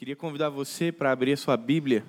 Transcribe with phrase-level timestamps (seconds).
[0.00, 2.02] Queria convidar você para abrir a sua Bíblia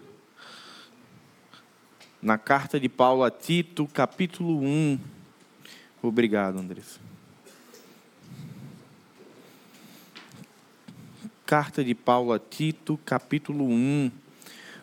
[2.21, 4.97] na carta de Paulo a Tito, capítulo 1.
[6.01, 7.01] Obrigado, Andressa.
[11.45, 14.09] Carta de Paulo a Tito, capítulo 1.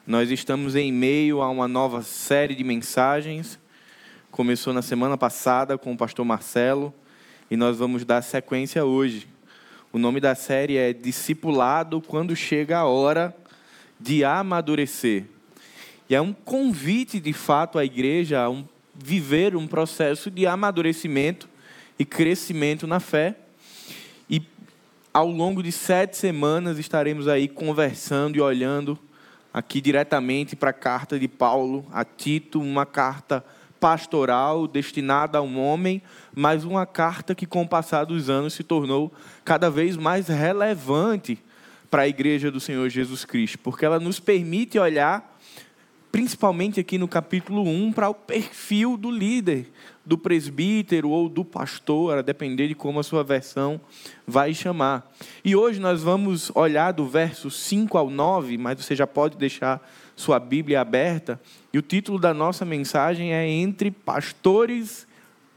[0.06, 3.58] Nós estamos em meio a uma nova série de mensagens.
[4.30, 6.92] Começou na semana passada com o pastor Marcelo
[7.50, 9.37] e nós vamos dar sequência hoje.
[9.90, 13.34] O nome da série é Discipulado quando chega a hora
[13.98, 15.24] de amadurecer.
[16.10, 21.48] E é um convite, de fato, à igreja a um, viver um processo de amadurecimento
[21.98, 23.34] e crescimento na fé.
[24.28, 24.42] E
[25.12, 28.98] ao longo de sete semanas estaremos aí conversando e olhando
[29.54, 33.42] aqui diretamente para a carta de Paulo a Tito, uma carta
[33.80, 36.02] pastoral destinada a um homem,
[36.38, 39.12] mas uma carta que, com o passar dos anos, se tornou
[39.44, 41.36] cada vez mais relevante
[41.90, 45.36] para a igreja do Senhor Jesus Cristo, porque ela nos permite olhar,
[46.12, 49.68] principalmente aqui no capítulo 1, para o perfil do líder,
[50.06, 53.80] do presbítero ou do pastor, a depender de como a sua versão
[54.24, 55.12] vai chamar.
[55.44, 59.84] E hoje nós vamos olhar do verso 5 ao 9, mas você já pode deixar
[60.14, 61.40] sua Bíblia aberta,
[61.72, 65.07] e o título da nossa mensagem é Entre Pastores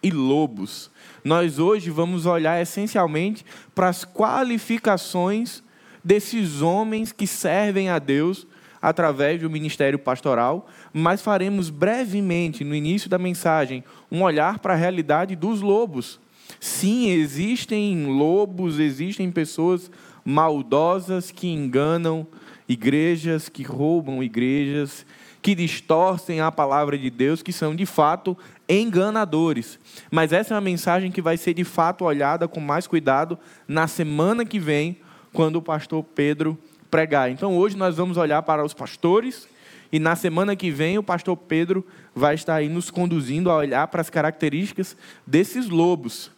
[0.02, 0.90] e Lobos.
[1.24, 5.64] Nós hoje vamos olhar essencialmente para as qualificações
[6.04, 8.48] desses homens que servem a Deus
[8.82, 14.78] através do ministério pastoral, mas faremos brevemente, no início da mensagem, um olhar para a
[14.78, 16.20] realidade dos lobos.
[16.60, 19.92] Sim, existem lobos, existem pessoas
[20.26, 22.28] maldosas que enganam
[22.72, 25.06] igrejas que roubam igrejas,
[25.42, 28.38] que distorcem a palavra de Deus, que são de fato
[28.72, 29.80] enganadores.
[30.10, 33.88] Mas essa é uma mensagem que vai ser de fato olhada com mais cuidado na
[33.88, 34.98] semana que vem,
[35.34, 36.58] quando o pastor Pedro
[36.90, 37.30] pregar.
[37.30, 39.48] Então hoje nós vamos olhar para os pastores
[39.92, 43.88] e na semana que vem o pastor Pedro vai estar aí nos conduzindo a olhar
[43.88, 44.96] para as características
[45.26, 46.32] desses lobos.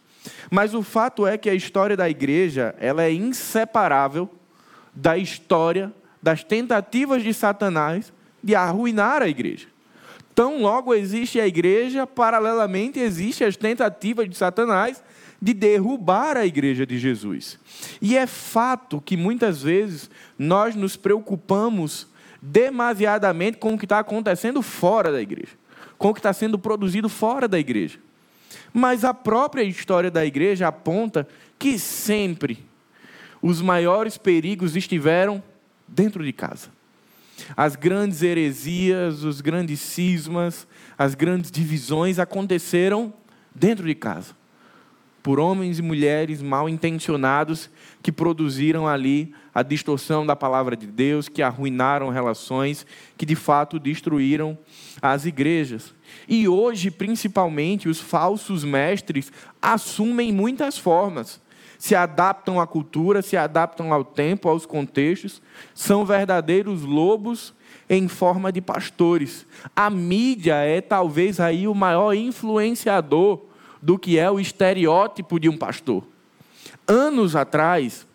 [0.50, 4.28] Mas o fato é que a história da igreja, ela é inseparável
[4.94, 5.92] da história
[6.22, 8.12] das tentativas de Satanás
[8.42, 9.73] de arruinar a igreja.
[10.34, 15.02] Tão logo existe a igreja, paralelamente existem as tentativas de Satanás
[15.40, 17.58] de derrubar a igreja de Jesus.
[18.00, 22.08] E é fato que muitas vezes nós nos preocupamos
[22.40, 25.52] demasiadamente com o que está acontecendo fora da igreja,
[25.96, 27.98] com o que está sendo produzido fora da igreja.
[28.72, 31.28] Mas a própria história da igreja aponta
[31.58, 32.64] que sempre
[33.40, 35.42] os maiores perigos estiveram
[35.86, 36.73] dentro de casa.
[37.56, 43.12] As grandes heresias, os grandes cismas, as grandes divisões aconteceram
[43.54, 44.34] dentro de casa,
[45.22, 47.70] por homens e mulheres mal intencionados
[48.02, 52.86] que produziram ali a distorção da palavra de Deus, que arruinaram relações,
[53.16, 54.58] que de fato destruíram
[55.00, 55.94] as igrejas.
[56.28, 61.40] E hoje, principalmente, os falsos mestres assumem muitas formas
[61.78, 65.42] se adaptam à cultura, se adaptam ao tempo, aos contextos,
[65.74, 67.54] são verdadeiros lobos
[67.88, 69.46] em forma de pastores.
[69.74, 73.40] A mídia é talvez aí o maior influenciador
[73.82, 76.04] do que é o estereótipo de um pastor.
[76.86, 78.06] Anos atrás,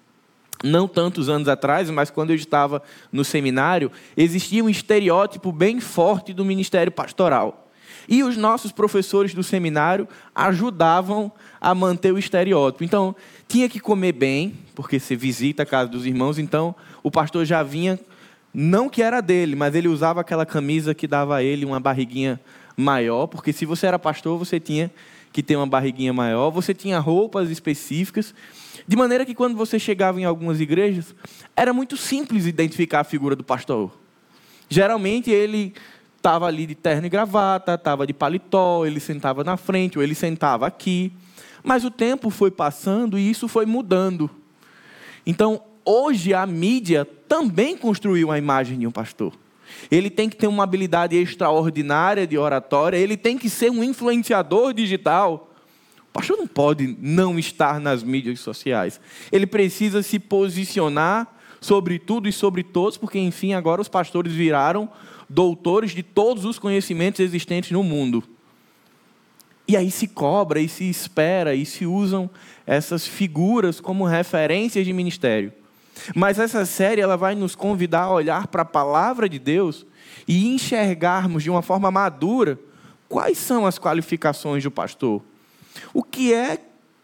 [0.64, 2.82] não tantos anos atrás, mas quando eu estava
[3.12, 7.68] no seminário, existia um estereótipo bem forte do ministério pastoral.
[8.08, 11.32] E os nossos professores do seminário ajudavam
[11.62, 12.84] a manter o estereótipo.
[12.84, 13.16] Então,
[13.50, 17.64] tinha que comer bem, porque você visita a casa dos irmãos, então o pastor já
[17.64, 18.00] vinha,
[18.54, 22.40] não que era dele, mas ele usava aquela camisa que dava a ele uma barriguinha
[22.78, 24.92] maior, porque se você era pastor, você tinha
[25.34, 28.36] que ter uma barriguinha maior, você tinha roupas específicas,
[28.88, 31.16] de maneira que quando você chegava em algumas igrejas,
[31.56, 33.92] era muito simples identificar a figura do pastor.
[34.70, 35.74] Geralmente ele
[36.18, 40.14] estava ali de terno e gravata, estava de paletó, ele sentava na frente, ou ele
[40.14, 41.12] sentava aqui.
[41.64, 44.30] Mas o tempo foi passando e isso foi mudando.
[45.26, 49.34] Então, hoje a mídia também construiu a imagem de um pastor.
[49.92, 54.74] Ele tem que ter uma habilidade extraordinária de oratória, ele tem que ser um influenciador
[54.74, 55.52] digital.
[56.10, 59.00] O pastor não pode não estar nas mídias sociais.
[59.32, 61.28] Ele precisa se posicionar
[61.62, 64.90] sobre tudo e sobre todos, porque, enfim, agora os pastores viraram
[65.30, 68.24] doutores de todos os conhecimentos existentes no mundo.
[69.70, 72.28] E aí se cobra, e se espera, e se usam
[72.66, 75.54] essas figuras como referências de ministério.
[76.16, 79.86] Mas essa série ela vai nos convidar a olhar para a palavra de Deus
[80.28, 82.58] e enxergarmos de uma forma madura
[83.08, 85.22] quais são as qualificações do pastor.
[85.94, 86.58] O que é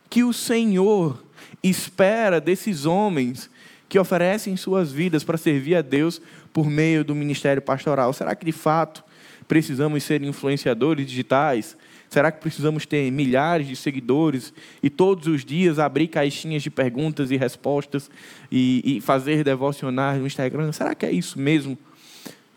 [0.10, 1.24] que o Senhor
[1.62, 3.48] espera desses homens
[3.88, 6.20] que oferecem suas vidas para servir a Deus
[6.52, 8.12] por meio do ministério pastoral.
[8.12, 9.04] Será que de fato
[9.48, 11.78] precisamos ser influenciadores digitais?
[12.16, 17.30] Será que precisamos ter milhares de seguidores e todos os dias abrir caixinhas de perguntas
[17.30, 18.10] e respostas
[18.50, 20.72] e, e fazer devocionais no Instagram?
[20.72, 21.78] Será que é isso mesmo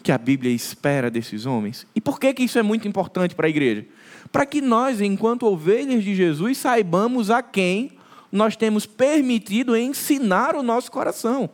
[0.00, 1.88] que a Bíblia espera desses homens?
[1.92, 3.84] E por que, que isso é muito importante para a igreja?
[4.30, 7.90] Para que nós, enquanto ovelhas de Jesus, saibamos a quem
[8.30, 11.50] nós temos permitido ensinar o nosso coração.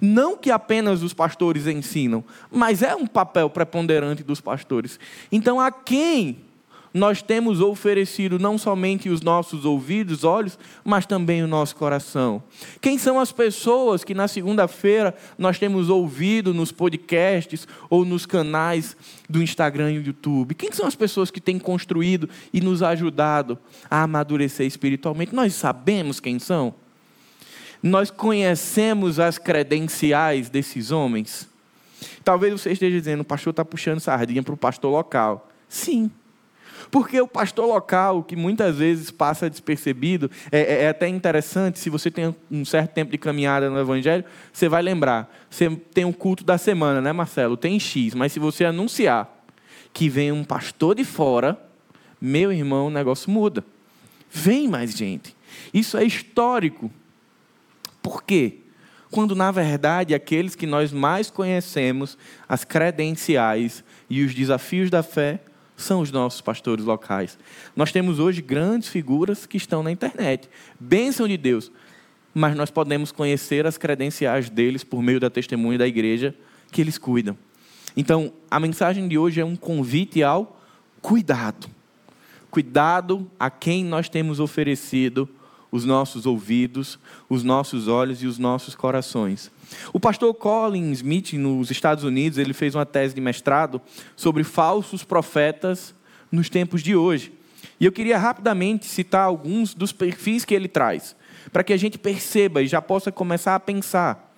[0.00, 2.22] Não que apenas os pastores ensinam,
[2.52, 5.00] mas é um papel preponderante dos pastores.
[5.32, 6.51] Então, a quem
[6.94, 12.42] nós temos oferecido não somente os nossos ouvidos, olhos, mas também o nosso coração.
[12.80, 18.96] Quem são as pessoas que na segunda-feira nós temos ouvido nos podcasts ou nos canais
[19.28, 20.54] do Instagram e do YouTube?
[20.54, 23.58] Quem são as pessoas que têm construído e nos ajudado
[23.90, 25.34] a amadurecer espiritualmente?
[25.34, 26.74] Nós sabemos quem são?
[27.82, 31.48] Nós conhecemos as credenciais desses homens?
[32.22, 35.50] Talvez você esteja dizendo, o pastor está puxando sardinha para o pastor local.
[35.68, 36.10] Sim.
[36.90, 41.90] Porque o pastor local, que muitas vezes passa despercebido, é, é, é, até interessante, se
[41.90, 45.32] você tem um certo tempo de caminhada no Evangelho, você vai lembrar.
[45.48, 47.56] Você tem um culto da semana, né, Marcelo?
[47.56, 49.42] Tem X, mas se você anunciar
[49.92, 51.60] que vem um pastor de fora,
[52.20, 53.64] meu irmão, o negócio muda.
[54.30, 55.36] Vem mais gente.
[55.72, 56.90] Isso é histórico.
[58.00, 58.58] Por quê?
[59.10, 62.16] Quando, na verdade, aqueles que nós mais conhecemos,
[62.48, 65.40] as credenciais e os desafios da fé,
[65.76, 67.38] são os nossos pastores locais.
[67.74, 70.48] Nós temos hoje grandes figuras que estão na internet.
[70.78, 71.70] Bênção de Deus.
[72.34, 76.34] Mas nós podemos conhecer as credenciais deles por meio da testemunha da igreja
[76.70, 77.36] que eles cuidam.
[77.96, 80.58] Então, a mensagem de hoje é um convite ao
[81.00, 81.68] cuidado.
[82.50, 85.28] Cuidado a quem nós temos oferecido
[85.70, 86.98] os nossos ouvidos,
[87.28, 89.50] os nossos olhos e os nossos corações.
[89.92, 93.80] O pastor Colin Smith, nos Estados Unidos, ele fez uma tese de mestrado
[94.16, 95.94] sobre falsos profetas
[96.30, 97.32] nos tempos de hoje.
[97.78, 101.16] E eu queria rapidamente citar alguns dos perfis que ele traz,
[101.52, 104.30] para que a gente perceba e já possa começar a pensar.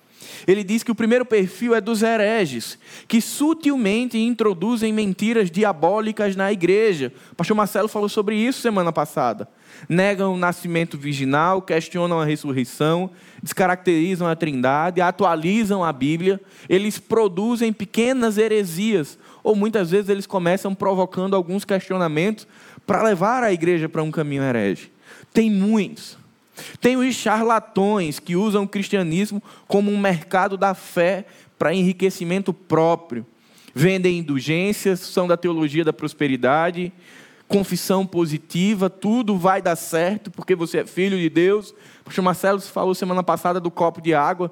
[0.47, 6.51] Ele diz que o primeiro perfil é dos hereges, que sutilmente introduzem mentiras diabólicas na
[6.51, 7.13] igreja.
[7.31, 9.47] O pastor Marcelo falou sobre isso semana passada
[9.87, 13.09] negam o nascimento virginal, questionam a ressurreição,
[13.41, 20.73] descaracterizam a trindade, atualizam a Bíblia, eles produzem pequenas heresias, ou muitas vezes eles começam
[20.73, 22.47] provocando alguns questionamentos
[22.85, 24.91] para levar a igreja para um caminho herege.
[25.33, 26.17] Tem muitos.
[26.79, 31.25] Tem os charlatões que usam o cristianismo como um mercado da fé
[31.57, 33.25] para enriquecimento próprio.
[33.73, 36.93] Vendem indulgências, são da teologia da prosperidade,
[37.47, 41.71] confissão positiva, tudo vai dar certo porque você é filho de Deus.
[42.01, 44.51] O pastor Marcelo falou semana passada do copo de água,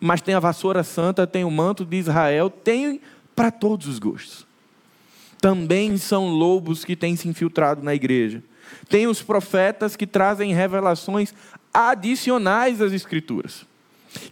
[0.00, 3.00] mas tem a vassoura santa, tem o manto de Israel, tem
[3.36, 4.46] para todos os gostos.
[5.40, 8.42] Também são lobos que têm se infiltrado na igreja.
[8.88, 11.34] Tem os profetas que trazem revelações
[11.72, 13.66] adicionais às Escrituras,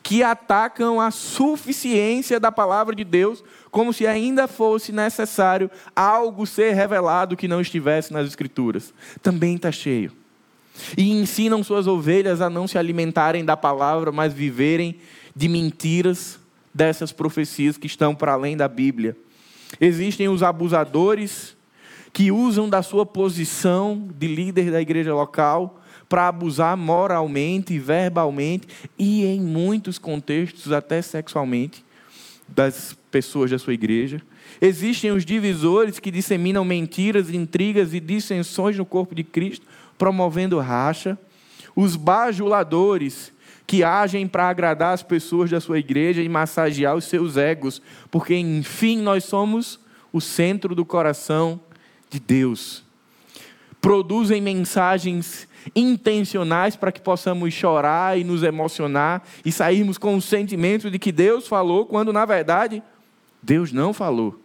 [0.02, 6.74] que atacam a suficiência da palavra de Deus como se ainda fosse necessário algo ser
[6.74, 8.92] revelado que não estivesse nas Escrituras.
[9.22, 10.12] Também está cheio.
[10.96, 14.96] E ensinam suas ovelhas a não se alimentarem da palavra, mas viverem
[15.34, 16.38] de mentiras
[16.72, 19.16] dessas profecias que estão para além da Bíblia.
[19.80, 21.56] Existem os abusadores
[22.12, 28.66] que usam da sua posição de líder da igreja local para abusar moralmente, verbalmente
[28.98, 31.84] e, em muitos contextos, até sexualmente
[32.48, 34.20] das pessoas da sua igreja.
[34.60, 39.66] Existem os divisores que disseminam mentiras, intrigas e dissensões no corpo de Cristo,
[39.98, 41.18] promovendo racha.
[41.74, 43.32] Os bajuladores
[43.66, 48.34] que agem para agradar as pessoas da sua igreja e massagear os seus egos, porque
[48.34, 49.78] enfim nós somos
[50.12, 51.60] o centro do coração
[52.10, 52.82] de Deus.
[53.80, 60.90] Produzem mensagens intencionais para que possamos chorar e nos emocionar e sairmos com o sentimento
[60.90, 62.82] de que Deus falou, quando na verdade
[63.42, 64.40] Deus não falou.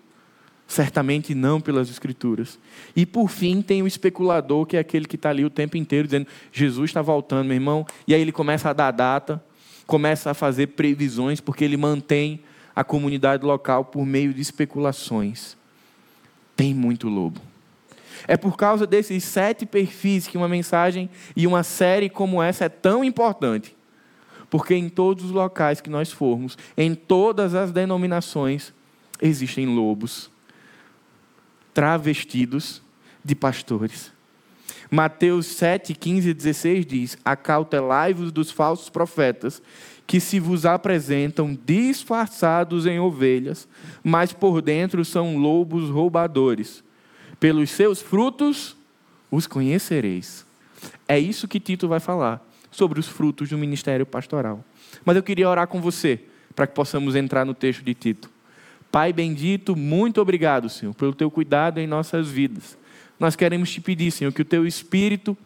[0.67, 2.57] Certamente não pelas Escrituras.
[2.95, 6.07] E por fim tem o especulador, que é aquele que está ali o tempo inteiro
[6.07, 7.85] dizendo: Jesus está voltando, meu irmão.
[8.07, 9.43] E aí ele começa a dar data,
[9.85, 12.41] começa a fazer previsões, porque ele mantém
[12.75, 15.55] a comunidade local por meio de especulações.
[16.55, 17.39] Tem muito lobo.
[18.27, 22.69] É por causa desses sete perfis que uma mensagem e uma série como essa é
[22.69, 23.75] tão importante.
[24.49, 28.73] Porque em todos os locais que nós formos, em todas as denominações,
[29.22, 30.29] existem lobos
[31.74, 32.81] travestidos
[33.24, 34.12] de pastores.
[34.89, 39.62] Mateus 7, 15 e 16 diz: Acautelai-vos dos falsos profetas,
[40.07, 43.67] que se vos apresentam disfarçados em ovelhas,
[44.03, 46.84] mas por dentro são lobos roubadores.
[47.39, 48.77] Pelos seus frutos
[49.29, 50.45] os conhecereis.
[51.07, 54.63] É isso que Tito vai falar sobre os frutos do ministério pastoral.
[55.03, 56.19] Mas eu queria orar com você
[56.55, 58.34] para que possamos entrar no texto de Tito.
[58.95, 62.77] Pai bendito, muito obrigado, Senhor, pelo teu cuidado em nossas vidas.
[63.19, 65.37] Nós queremos te pedir, Senhor, que o teu espírito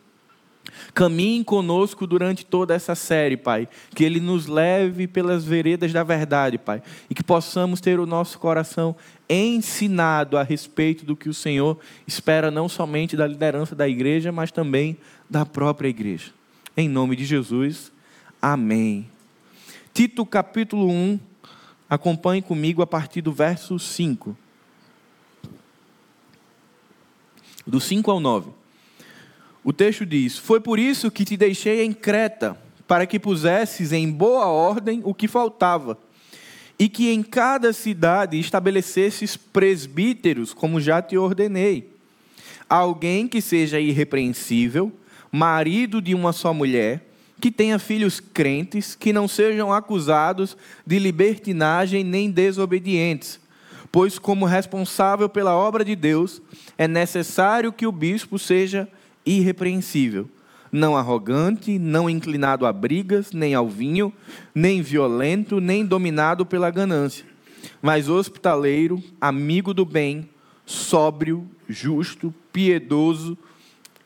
[0.94, 3.68] Caminhe conosco durante toda essa série, Pai.
[3.96, 6.84] Que Ele nos leve pelas veredas da verdade, Pai.
[7.10, 8.96] E que possamos ter o nosso coração
[9.28, 14.52] ensinado a respeito do que o Senhor espera, não somente da liderança da igreja, mas
[14.52, 14.96] também
[15.28, 16.32] da própria igreja.
[16.78, 17.92] Em nome de Jesus,
[18.40, 19.10] amém.
[19.92, 21.20] Tito capítulo 1,
[21.90, 24.38] acompanhe comigo a partir do verso 5.
[27.66, 28.52] Do 5 ao 9.
[29.64, 34.10] O texto diz: Foi por isso que te deixei em Creta, para que pusesses em
[34.10, 35.98] boa ordem o que faltava,
[36.78, 41.94] e que em cada cidade estabelecesses presbíteros, como já te ordenei.
[42.70, 44.92] Alguém que seja irrepreensível,
[45.32, 47.09] marido de uma só mulher,
[47.40, 53.40] que tenha filhos crentes, que não sejam acusados de libertinagem nem desobedientes.
[53.92, 56.42] Pois, como responsável pela obra de Deus,
[56.78, 58.88] é necessário que o bispo seja
[59.26, 60.30] irrepreensível,
[60.72, 64.14] não arrogante, não inclinado a brigas, nem ao vinho,
[64.54, 67.26] nem violento, nem dominado pela ganância,
[67.82, 70.30] mas hospitaleiro, amigo do bem,
[70.66, 73.38] sóbrio, justo, piedoso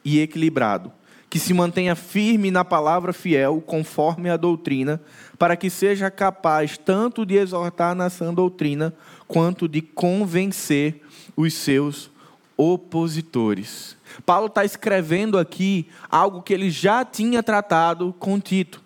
[0.03, 0.91] e equilibrado,
[1.33, 5.01] que se mantenha firme na palavra fiel, conforme a doutrina,
[5.39, 8.93] para que seja capaz tanto de exortar na sã doutrina,
[9.27, 11.01] quanto de convencer
[11.35, 12.11] os seus
[12.55, 13.97] opositores.
[14.23, 18.79] Paulo está escrevendo aqui algo que ele já tinha tratado com Tito.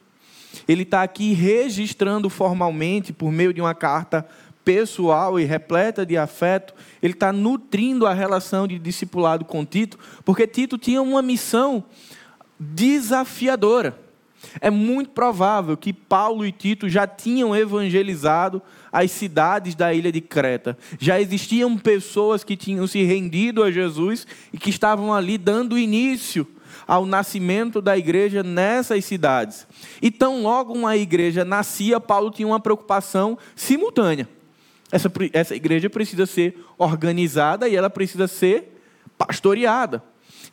[0.69, 4.25] Ele está aqui registrando formalmente, por meio de uma carta
[4.63, 10.47] pessoal e repleta de afeto, ele está nutrindo a relação de discipulado com Tito, porque
[10.47, 11.83] Tito tinha uma missão
[12.59, 13.97] desafiadora.
[14.61, 18.61] É muito provável que Paulo e Tito já tinham evangelizado
[18.91, 20.77] as cidades da ilha de Creta.
[20.99, 26.47] Já existiam pessoas que tinham se rendido a Jesus e que estavam ali dando início
[26.87, 29.67] ao nascimento da igreja nessas cidades.
[30.01, 34.29] E tão logo uma igreja nascia, Paulo tinha uma preocupação simultânea.
[34.91, 38.79] Essa, essa igreja precisa ser organizada e ela precisa ser
[39.17, 40.01] pastoreada.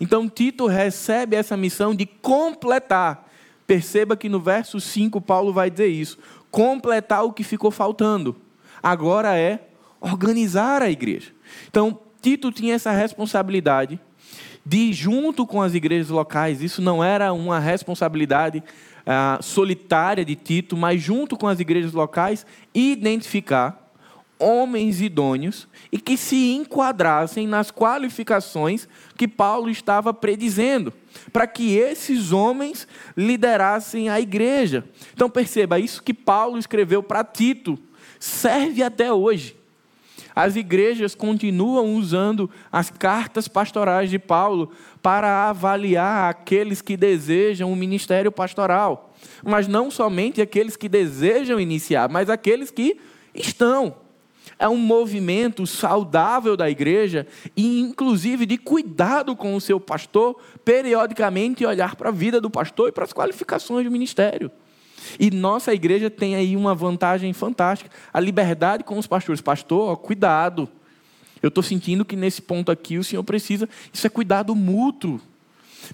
[0.00, 3.28] Então Tito recebe essa missão de completar.
[3.66, 6.18] Perceba que no verso 5 Paulo vai dizer isso
[6.54, 8.36] completar o que ficou faltando.
[8.80, 9.70] Agora é
[10.00, 11.32] organizar a igreja.
[11.68, 13.98] Então, Tito tinha essa responsabilidade
[14.64, 18.62] de, junto com as igrejas locais, isso não era uma responsabilidade
[19.04, 23.83] ah, solitária de Tito, mas junto com as igrejas locais, identificar
[24.38, 30.92] homens idôneos e que se enquadrassem nas qualificações que Paulo estava predizendo,
[31.32, 32.86] para que esses homens
[33.16, 34.84] liderassem a igreja.
[35.12, 37.78] Então perceba, isso que Paulo escreveu para Tito
[38.18, 39.56] serve até hoje.
[40.34, 47.76] As igrejas continuam usando as cartas pastorais de Paulo para avaliar aqueles que desejam o
[47.76, 49.14] ministério pastoral.
[49.44, 52.98] Mas não somente aqueles que desejam iniciar, mas aqueles que
[53.32, 53.94] estão
[54.58, 61.64] é um movimento saudável da igreja e, inclusive, de cuidado com o seu pastor, periodicamente
[61.64, 64.50] olhar para a vida do pastor e para as qualificações do ministério.
[65.18, 69.40] E nossa igreja tem aí uma vantagem fantástica: a liberdade com os pastores.
[69.40, 70.68] Pastor, ó, cuidado.
[71.42, 73.68] Eu estou sentindo que nesse ponto aqui o senhor precisa.
[73.92, 75.20] Isso é cuidado mútuo.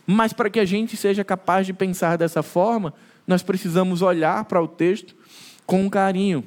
[0.06, 2.94] Mas para que a gente seja capaz de pensar dessa forma,
[3.26, 5.14] nós precisamos olhar para o texto
[5.66, 6.44] com carinho.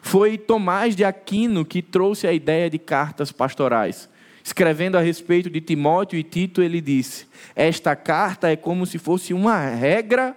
[0.00, 4.08] Foi Tomás de Aquino que trouxe a ideia de cartas pastorais.
[4.42, 9.34] Escrevendo a respeito de Timóteo e Tito, ele disse: Esta carta é como se fosse
[9.34, 10.36] uma regra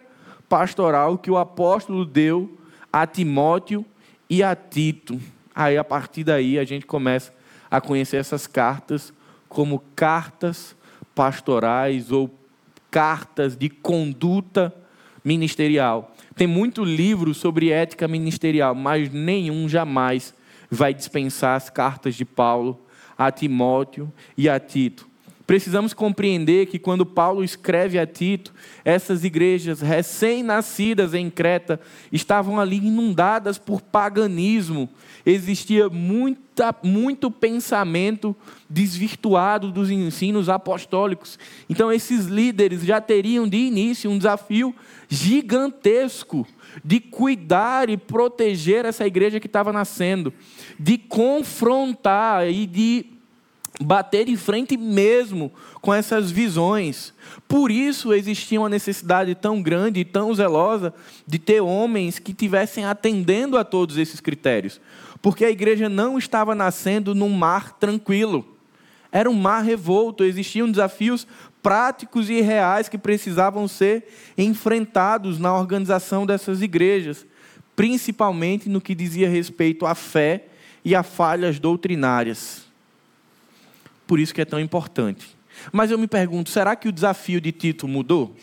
[0.49, 2.57] pastoral que o apóstolo deu
[2.91, 3.85] a Timóteo
[4.29, 5.21] e a Tito.
[5.53, 7.31] Aí, a partir daí, a gente começa
[7.69, 9.13] a conhecer essas cartas
[9.47, 10.75] como cartas
[11.13, 12.33] pastorais ou
[12.89, 14.73] cartas de conduta
[15.23, 16.15] ministerial.
[16.39, 20.33] Tem muito livro sobre ética ministerial, mas nenhum jamais
[20.71, 22.79] vai dispensar as cartas de Paulo
[23.17, 25.08] a Timóteo e a Tito.
[25.49, 28.53] Precisamos compreender que quando Paulo escreve a Tito,
[28.85, 31.79] essas igrejas recém-nascidas em Creta
[32.11, 34.87] estavam ali inundadas por paganismo.
[35.25, 38.35] Existia muita, muito pensamento
[38.69, 41.39] desvirtuado dos ensinos apostólicos.
[41.67, 44.71] Então, esses líderes já teriam de início um desafio
[45.07, 46.45] gigantesco
[46.85, 50.31] de cuidar e proteger essa igreja que estava nascendo,
[50.79, 53.18] de confrontar e de
[53.79, 57.13] bater de frente mesmo com essas visões.
[57.47, 60.93] Por isso existia uma necessidade tão grande e tão zelosa
[61.25, 64.81] de ter homens que tivessem atendendo a todos esses critérios.
[65.21, 68.45] Porque a igreja não estava nascendo num mar tranquilo.
[69.11, 71.25] Era um mar revolto, existiam desafios
[71.63, 74.07] práticos e reais que precisavam ser
[74.37, 77.25] enfrentados na organização dessas igrejas,
[77.75, 80.45] principalmente no que dizia respeito à fé
[80.85, 82.68] e a falhas doutrinárias.
[84.09, 85.37] Por isso que é tão importante.
[85.71, 88.35] Mas eu me pergunto, será que o desafio de Tito mudou?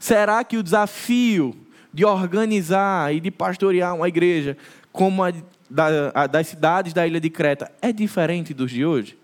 [0.00, 1.56] Será que o desafio
[1.94, 4.58] de organizar e de pastorear uma igreja
[4.90, 5.32] como a,
[5.70, 9.16] da, a das cidades da ilha de Creta é diferente dos de hoje?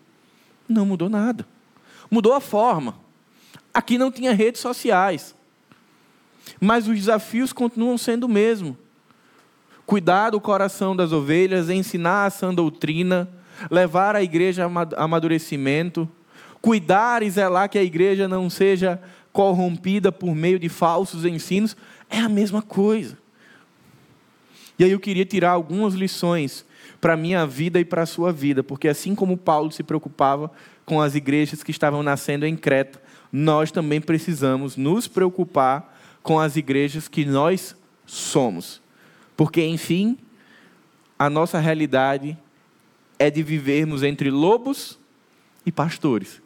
[0.68, 1.44] Não mudou nada.
[2.08, 2.94] Mudou a forma.
[3.74, 5.34] Aqui não tinha redes sociais.
[6.60, 8.78] Mas os desafios continuam sendo o mesmo.
[9.84, 13.28] Cuidar do coração das ovelhas, ensinar a sã doutrina,
[13.70, 16.08] levar a igreja a amadurecimento,
[16.60, 19.00] cuidar e zelar que a igreja não seja
[19.32, 21.76] corrompida por meio de falsos ensinos,
[22.10, 23.18] é a mesma coisa.
[24.78, 26.64] E aí eu queria tirar algumas lições
[27.00, 30.50] para a minha vida e para a sua vida, porque assim como Paulo se preocupava
[30.84, 36.56] com as igrejas que estavam nascendo em Creta, nós também precisamos nos preocupar com as
[36.56, 37.74] igrejas que nós
[38.06, 38.80] somos.
[39.36, 40.18] Porque, enfim,
[41.18, 42.36] a nossa realidade
[43.22, 44.98] é de vivermos entre lobos
[45.64, 46.40] e pastores.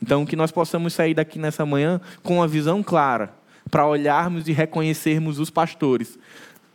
[0.00, 3.34] Então, que nós possamos sair daqui nessa manhã com uma visão clara,
[3.70, 6.18] para olharmos e reconhecermos os pastores.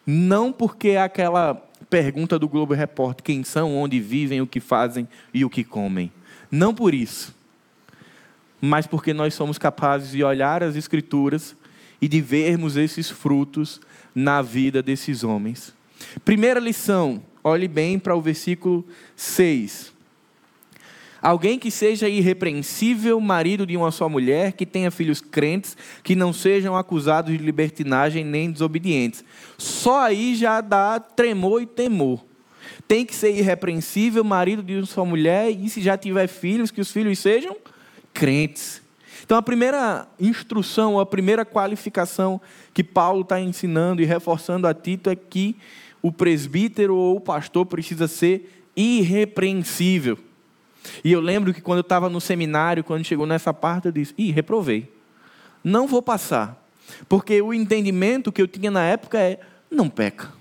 [0.06, 1.56] Não porque é aquela
[1.90, 6.12] pergunta do Globo Repórter: quem são, onde vivem, o que fazem e o que comem.
[6.50, 7.36] Não por isso
[8.62, 11.56] mas porque nós somos capazes de olhar as Escrituras
[12.02, 13.80] e de vermos esses frutos
[14.14, 15.74] na vida desses homens.
[16.26, 18.86] Primeira lição, olhe bem para o versículo
[19.16, 19.94] 6.
[21.22, 26.32] Alguém que seja irrepreensível, marido de uma só mulher, que tenha filhos crentes, que não
[26.32, 29.24] sejam acusados de libertinagem nem desobedientes.
[29.58, 32.24] Só aí já dá tremor e temor.
[32.88, 36.82] Tem que ser irrepreensível, marido de uma só mulher, e se já tiver filhos, que
[36.82, 37.58] os filhos sejam
[38.14, 38.82] crentes.
[39.26, 42.40] Então, a primeira instrução, a primeira qualificação
[42.74, 45.58] que Paulo está ensinando e reforçando a Tito é que
[46.02, 50.18] o presbítero ou o pastor precisa ser irrepreensível.
[51.04, 54.14] E eu lembro que quando eu estava no seminário, quando chegou nessa parte, eu disse:
[54.18, 54.92] ih, reprovei.
[55.64, 56.64] Não vou passar.
[57.10, 60.32] Porque o entendimento que eu tinha na época é: não peca.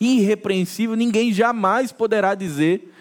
[0.00, 2.92] Irrepreensível, ninguém jamais poderá dizer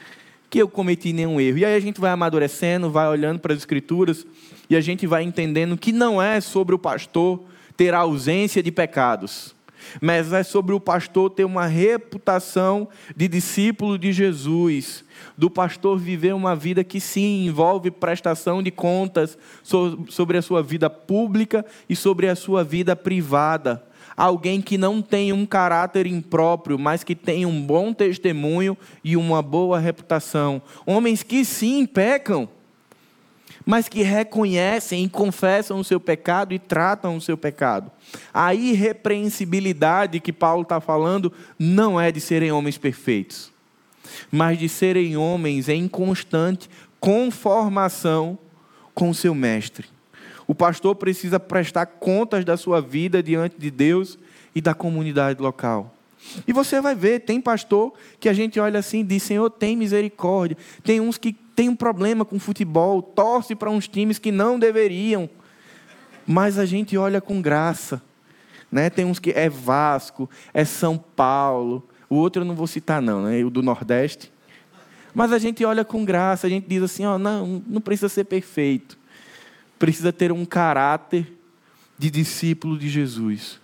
[0.50, 1.60] que eu cometi nenhum erro.
[1.60, 4.26] E aí a gente vai amadurecendo, vai olhando para as Escrituras
[4.70, 7.44] e a gente vai entendendo que não é sobre o pastor
[7.78, 9.56] ter ausência de pecados,
[10.02, 15.04] mas é sobre o pastor ter uma reputação de discípulo de Jesus,
[15.38, 19.38] do pastor viver uma vida que sim envolve prestação de contas
[20.10, 23.84] sobre a sua vida pública e sobre a sua vida privada
[24.20, 29.42] alguém que não tem um caráter impróprio, mas que tem um bom testemunho e uma
[29.42, 30.62] boa reputação.
[30.86, 32.50] Homens que sim pecam,
[33.66, 37.92] mas que reconhecem e confessam o seu pecado e tratam o seu pecado.
[38.34, 43.52] A irrepreensibilidade que Paulo está falando não é de serem homens perfeitos,
[44.32, 48.38] mas de serem homens em constante conformação
[48.94, 49.88] com o seu mestre.
[50.48, 54.18] O pastor precisa prestar contas da sua vida diante de Deus
[54.56, 55.94] e da comunidade local.
[56.48, 59.78] E você vai ver, tem pastor que a gente olha assim e diz: Senhor, tem
[59.78, 60.58] misericórdia.
[60.84, 65.30] Tem uns que tem um problema com futebol, torce para uns times que não deveriam,
[66.26, 68.02] mas a gente olha com graça.
[68.72, 68.90] Né?
[68.90, 73.24] Tem uns que é Vasco, é São Paulo, o outro eu não vou citar, não,
[73.24, 73.44] né?
[73.44, 74.32] o do Nordeste.
[75.14, 78.24] Mas a gente olha com graça, a gente diz assim: ó, não, não precisa ser
[78.24, 78.98] perfeito
[79.78, 81.26] precisa ter um caráter
[81.98, 83.60] de discípulo de Jesus.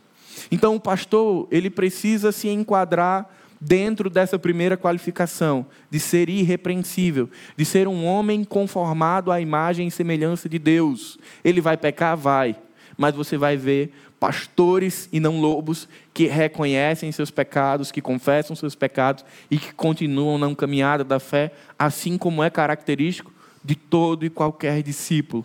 [0.50, 3.30] Então, o pastor, ele precisa se enquadrar
[3.66, 9.92] dentro dessa primeira qualificação, de ser irrepreensível, de ser um homem conformado à imagem e
[9.92, 11.18] semelhança de Deus.
[11.44, 12.16] Ele vai pecar?
[12.16, 12.56] Vai.
[12.96, 18.76] Mas você vai ver pastores e não lobos que reconhecem seus pecados, que confessam seus
[18.76, 24.30] pecados e que continuam na caminhada da fé, assim como é característico de todo e
[24.30, 25.44] qualquer discípulo.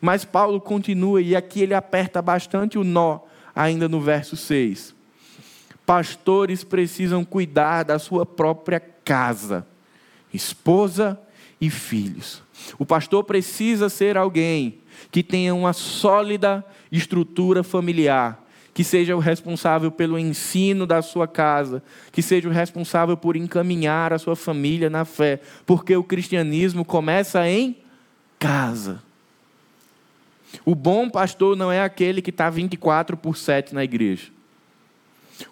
[0.00, 3.20] Mas Paulo continua e aqui ele aperta bastante o nó,
[3.54, 4.95] ainda no verso 6.
[5.86, 9.64] Pastores precisam cuidar da sua própria casa,
[10.34, 11.18] esposa
[11.60, 12.42] e filhos.
[12.78, 18.44] O pastor precisa ser alguém que tenha uma sólida estrutura familiar,
[18.74, 24.12] que seja o responsável pelo ensino da sua casa, que seja o responsável por encaminhar
[24.12, 27.76] a sua família na fé, porque o cristianismo começa em
[28.38, 29.02] casa.
[30.64, 34.35] O bom pastor não é aquele que está 24 por 7 na igreja.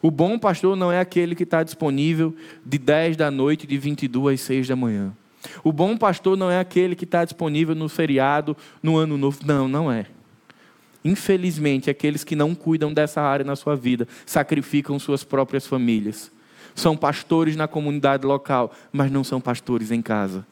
[0.00, 4.40] O bom pastor não é aquele que está disponível de 10 da noite, de 22
[4.40, 5.12] às 6 da manhã.
[5.62, 9.40] O bom pastor não é aquele que está disponível no feriado, no ano novo.
[9.44, 10.06] Não, não é.
[11.04, 16.32] Infelizmente, aqueles que não cuidam dessa área na sua vida sacrificam suas próprias famílias.
[16.74, 20.46] São pastores na comunidade local, mas não são pastores em casa.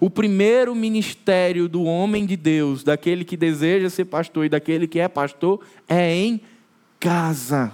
[0.00, 4.98] O primeiro ministério do homem de Deus, daquele que deseja ser pastor e daquele que
[4.98, 6.40] é pastor, é em
[7.00, 7.72] casa.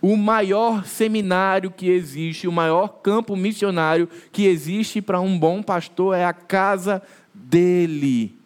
[0.00, 6.16] O maior seminário que existe, o maior campo missionário que existe para um bom pastor
[6.16, 8.36] é a casa dele.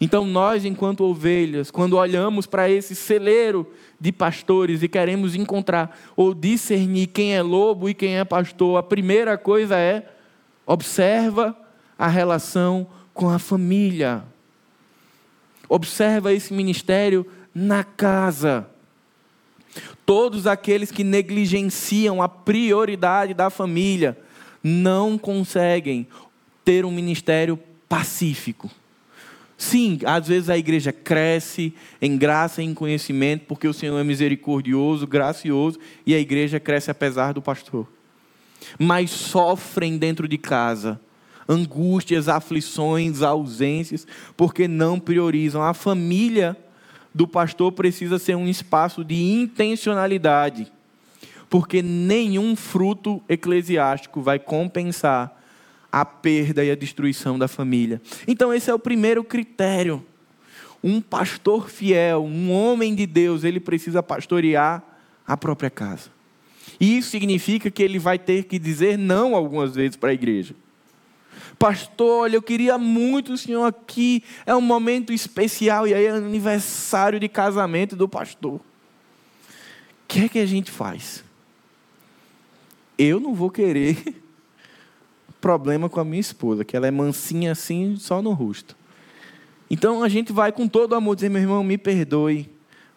[0.00, 3.66] Então, nós, enquanto ovelhas, quando olhamos para esse celeiro
[4.00, 8.82] de pastores e queremos encontrar ou discernir quem é lobo e quem é pastor, a
[8.82, 10.08] primeira coisa é
[10.64, 11.56] observa
[11.98, 14.22] a relação com a família.
[15.68, 18.68] Observa esse ministério na casa.
[20.08, 24.16] Todos aqueles que negligenciam a prioridade da família
[24.64, 26.08] não conseguem
[26.64, 28.70] ter um ministério pacífico.
[29.58, 34.02] Sim, às vezes a igreja cresce em graça e em conhecimento, porque o Senhor é
[34.02, 37.86] misericordioso, gracioso, e a igreja cresce apesar do pastor.
[38.78, 40.98] Mas sofrem dentro de casa
[41.46, 44.06] angústias, aflições, ausências,
[44.38, 45.62] porque não priorizam.
[45.62, 46.56] A família
[47.18, 50.70] do pastor precisa ser um espaço de intencionalidade,
[51.50, 55.36] porque nenhum fruto eclesiástico vai compensar
[55.90, 58.00] a perda e a destruição da família.
[58.28, 60.06] Então, esse é o primeiro critério.
[60.80, 64.80] Um pastor fiel, um homem de Deus, ele precisa pastorear
[65.26, 66.10] a própria casa.
[66.78, 70.54] E isso significa que ele vai ter que dizer não algumas vezes para a igreja.
[71.58, 74.22] Pastor, olha, eu queria muito o senhor aqui.
[74.46, 78.54] É um momento especial e aí é aniversário de casamento do pastor.
[78.54, 78.62] O
[80.06, 81.24] que é que a gente faz?
[82.96, 84.22] Eu não vou querer
[85.40, 88.76] problema com a minha esposa, que ela é mansinha assim, só no rosto.
[89.70, 92.48] Então a gente vai com todo amor dizer, meu irmão, me perdoe,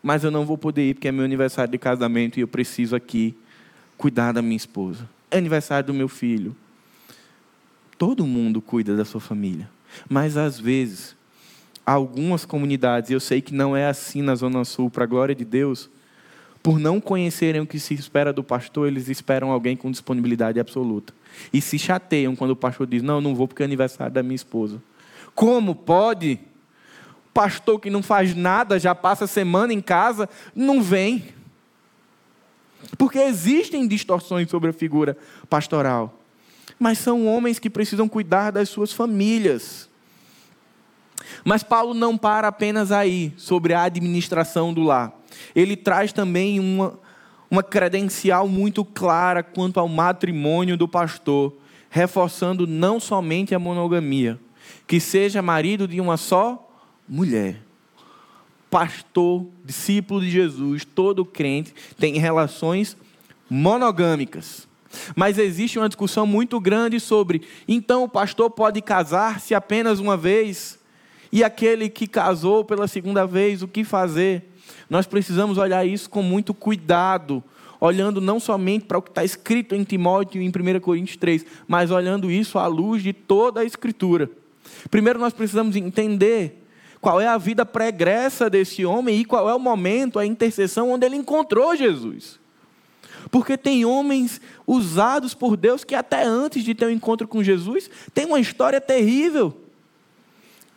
[0.02, 2.96] mas eu não vou poder ir porque é meu aniversário de casamento e eu preciso
[2.96, 3.36] aqui
[3.98, 5.10] cuidar da minha esposa.
[5.30, 6.56] É aniversário do meu filho.
[8.02, 9.70] Todo mundo cuida da sua família.
[10.10, 11.16] Mas às vezes,
[11.86, 15.46] algumas comunidades, eu sei que não é assim na Zona Sul, para a glória de
[15.46, 15.88] Deus,
[16.64, 21.14] por não conhecerem o que se espera do pastor, eles esperam alguém com disponibilidade absoluta.
[21.54, 24.34] E se chateiam quando o pastor diz: Não, não vou porque é aniversário da minha
[24.34, 24.82] esposa.
[25.36, 26.40] Como pode?
[27.32, 31.24] Pastor que não faz nada, já passa a semana em casa, não vem.
[32.98, 35.16] Porque existem distorções sobre a figura
[35.48, 36.18] pastoral
[36.82, 39.88] mas são homens que precisam cuidar das suas famílias.
[41.46, 45.14] Mas Paulo não para apenas aí, sobre a administração do lar.
[45.56, 47.00] Ele traz também uma,
[47.52, 51.54] uma credencial muito clara quanto ao matrimônio do pastor,
[51.88, 54.40] reforçando não somente a monogamia,
[54.88, 56.68] que seja marido de uma só
[57.08, 57.62] mulher.
[58.72, 62.98] Pastor, discípulo de Jesus, todo crente tem relações
[63.48, 64.71] monogâmicas.
[65.16, 70.80] Mas existe uma discussão muito grande sobre, então o pastor pode casar-se apenas uma vez?
[71.32, 74.52] E aquele que casou pela segunda vez, o que fazer?
[74.90, 77.42] Nós precisamos olhar isso com muito cuidado,
[77.80, 81.46] olhando não somente para o que está escrito em Timóteo e em 1 Coríntios 3,
[81.68, 84.30] mas olhando isso à luz de toda a Escritura.
[84.90, 86.62] Primeiro nós precisamos entender
[87.00, 91.06] qual é a vida pregressa desse homem e qual é o momento, a intercessão onde
[91.06, 92.41] ele encontrou Jesus.
[93.32, 97.90] Porque tem homens usados por Deus que até antes de ter um encontro com Jesus,
[98.14, 99.58] tem uma história terrível.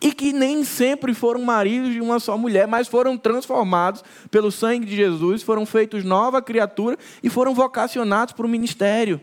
[0.01, 4.85] E que nem sempre foram maridos de uma só mulher, mas foram transformados pelo sangue
[4.85, 9.19] de Jesus, foram feitos nova criatura e foram vocacionados para o ministério.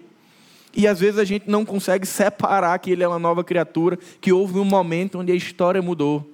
[0.75, 4.33] E às vezes a gente não consegue separar que ele é uma nova criatura, que
[4.33, 6.29] houve um momento onde a história mudou.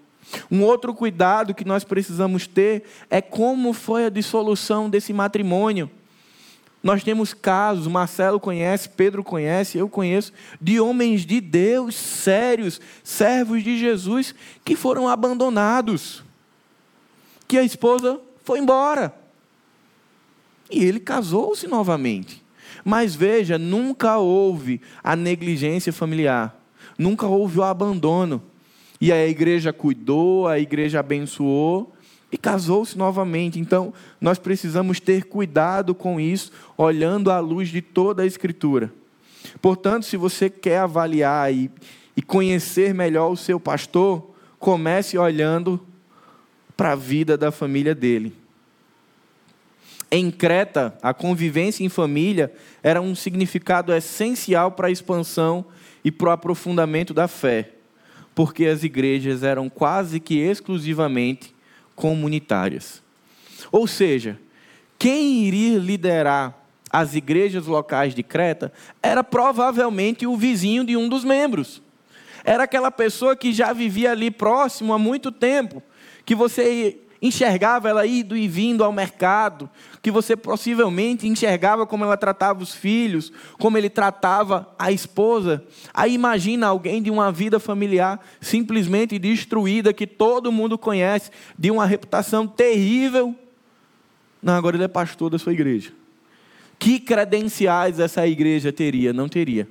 [0.51, 5.91] Um outro cuidado que nós precisamos ter é como foi a dissolução desse matrimônio.
[6.89, 13.63] Nós temos casos, Marcelo conhece, Pedro conhece, eu conheço, de homens de Deus sérios, servos
[13.63, 16.25] de Jesus, que foram abandonados.
[17.47, 19.15] Que a esposa foi embora.
[20.71, 22.43] E ele casou-se novamente.
[22.83, 26.59] Mas veja, nunca houve a negligência familiar,
[26.97, 28.43] nunca houve o abandono.
[28.99, 31.93] E a igreja cuidou, a igreja abençoou
[32.31, 33.59] e casou-se novamente.
[33.59, 38.93] Então, nós precisamos ter cuidado com isso, olhando à luz de toda a Escritura.
[39.63, 41.71] Portanto, se você quer avaliar e,
[42.17, 45.81] e conhecer melhor o seu pastor, comece olhando
[46.77, 48.35] para a vida da família dele.
[50.11, 55.67] Em Creta, a convivência em família era um significado essencial para a expansão
[56.05, 57.73] e para o aprofundamento da fé,
[58.35, 61.55] porque as igrejas eram quase que exclusivamente
[61.99, 63.03] comunitárias.
[63.73, 64.39] Ou seja,
[64.97, 66.57] quem iria liderar
[66.91, 71.83] as igrejas locais de Creta era provavelmente o vizinho de um dos membros.
[72.45, 75.83] Era aquela pessoa que já vivia ali próximo há muito tempo,
[76.25, 79.69] que você enxergava ela indo e vindo ao mercado,
[80.01, 85.65] que você possivelmente enxergava como ela tratava os filhos, como ele tratava a esposa.
[85.93, 91.87] Aí imagina alguém de uma vida familiar simplesmente destruída, que todo mundo conhece, de uma
[91.87, 93.35] reputação terrível.
[94.43, 95.93] Não, agora ele é pastor da sua igreja.
[96.79, 99.13] Que credenciais essa igreja teria?
[99.13, 99.69] Não teria.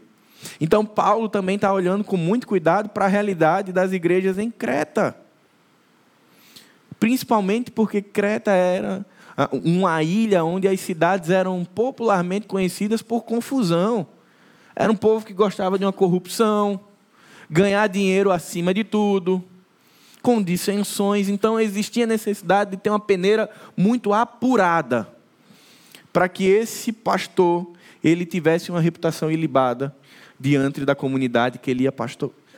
[0.59, 5.26] Então, Paulo também está olhando com muito cuidado para a realidade das igrejas em Creta
[6.99, 9.05] principalmente porque Creta era
[9.35, 14.07] ah, uma ilha onde as cidades eram popularmente conhecidas por confusão.
[14.75, 16.79] Era um povo que gostava de uma corrupção,
[17.49, 19.43] ganhar dinheiro acima de tudo,
[20.21, 21.29] com dissensões.
[21.29, 25.07] Então existia necessidade de ter uma peneira muito apurada
[26.11, 27.71] para que esse pastor
[28.03, 29.95] ele tivesse uma reputação ilibada
[30.39, 31.93] diante da comunidade que ele ia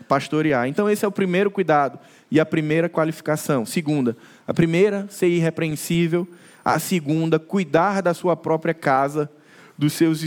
[0.08, 0.68] pastorear.
[0.68, 2.00] Então esse é o primeiro cuidado
[2.32, 3.66] e a primeira qualificação.
[3.66, 4.16] Segunda,
[4.48, 6.28] a primeira, ser irrepreensível.
[6.64, 9.32] A segunda, cuidar da sua própria casa,
[9.78, 10.22] dos seus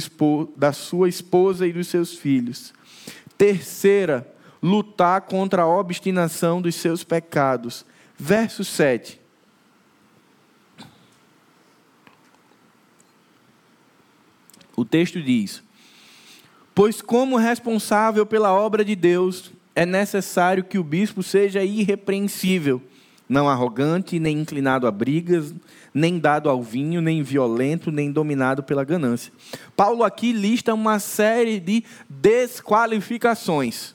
[0.56, 2.72] da sua esposa e dos seus filhos.
[3.36, 4.26] Terceira,
[4.62, 7.84] lutar contra a obstinação dos seus pecados.
[8.18, 9.20] Verso 7.
[14.76, 15.62] O texto diz:
[16.74, 22.82] Pois, como responsável pela obra de Deus, é necessário que o bispo seja irrepreensível,
[23.28, 25.54] não arrogante, nem inclinado a brigas,
[25.94, 29.32] nem dado ao vinho, nem violento, nem dominado pela ganância.
[29.76, 33.94] Paulo aqui lista uma série de desqualificações.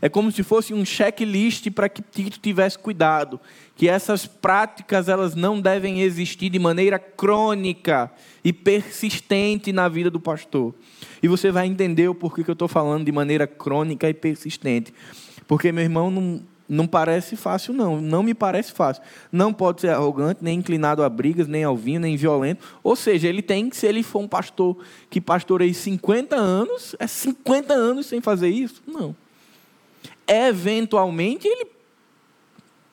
[0.00, 3.40] É como se fosse um checklist para que Tito tivesse cuidado,
[3.76, 8.10] que essas práticas elas não devem existir de maneira crônica
[8.44, 10.74] e persistente na vida do pastor.
[11.22, 14.92] E você vai entender o porquê que eu estou falando de maneira crônica e persistente.
[15.46, 18.00] Porque, meu irmão, não, não parece fácil, não.
[18.00, 19.02] Não me parece fácil.
[19.30, 22.64] Não pode ser arrogante, nem inclinado a brigas, nem ao vinho, nem violento.
[22.82, 24.78] Ou seja, ele tem que, se ele for um pastor
[25.10, 28.82] que pastoreie 50 anos, é 50 anos sem fazer isso?
[28.86, 29.14] Não.
[30.32, 31.66] Eventualmente, ele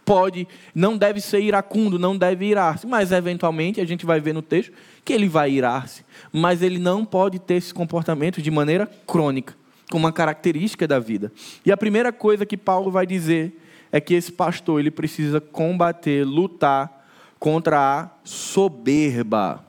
[0.04, 4.42] pode, não deve ser iracundo, não deve irar-se, mas eventualmente a gente vai ver no
[4.42, 4.74] texto
[5.06, 9.56] que ele vai irar-se, mas ele não pode ter esse comportamento de maneira crônica,
[9.92, 11.32] como uma característica da vida.
[11.64, 16.26] E a primeira coisa que Paulo vai dizer é que esse pastor ele precisa combater,
[16.26, 19.64] lutar contra a soberba.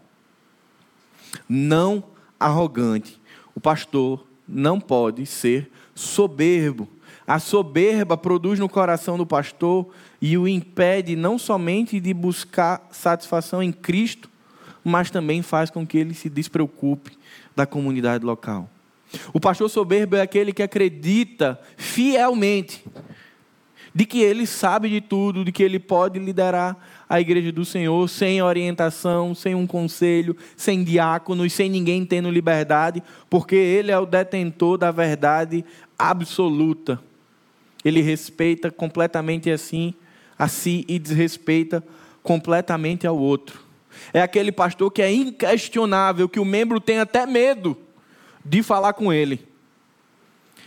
[1.46, 2.02] Não
[2.38, 3.20] arrogante.
[3.54, 6.88] O pastor não pode ser soberbo.
[7.30, 9.86] A soberba produz no coração do pastor
[10.20, 14.28] e o impede não somente de buscar satisfação em Cristo,
[14.82, 17.16] mas também faz com que ele se despreocupe
[17.54, 18.68] da comunidade local.
[19.32, 22.84] O pastor soberbo é aquele que acredita fielmente
[23.94, 26.76] de que ele sabe de tudo, de que ele pode liderar
[27.08, 33.00] a igreja do Senhor sem orientação, sem um conselho, sem diáconos, sem ninguém tendo liberdade,
[33.28, 35.64] porque ele é o detentor da verdade
[35.96, 37.00] absoluta.
[37.84, 39.94] Ele respeita completamente assim
[40.38, 41.84] a si e desrespeita
[42.22, 43.60] completamente ao outro.
[44.12, 47.76] É aquele pastor que é inquestionável, que o membro tem até medo
[48.44, 49.46] de falar com ele.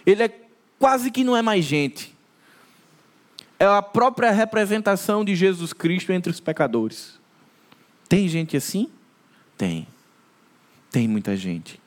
[0.06, 0.32] Ele é
[0.78, 2.14] quase que não é mais gente.
[3.60, 7.20] É a própria representação de Jesus Cristo entre os pecadores.
[8.10, 8.92] Tem gente assim?
[9.58, 9.88] Tem.
[10.92, 11.80] Tem muita gente.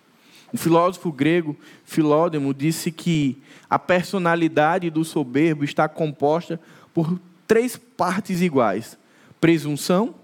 [0.57, 3.37] O filósofo grego Filódemo disse que
[3.69, 6.59] a personalidade do soberbo está composta
[6.95, 8.97] por três partes iguais:
[9.39, 10.15] presunção,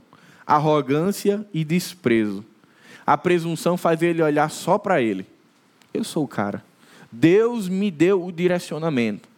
[0.46, 2.42] arrogância e desprezo.
[3.04, 5.26] a presunção faz ele olhar só para ele.
[5.92, 6.64] Eu sou o cara.
[7.12, 9.28] Deus me deu o direcionamento.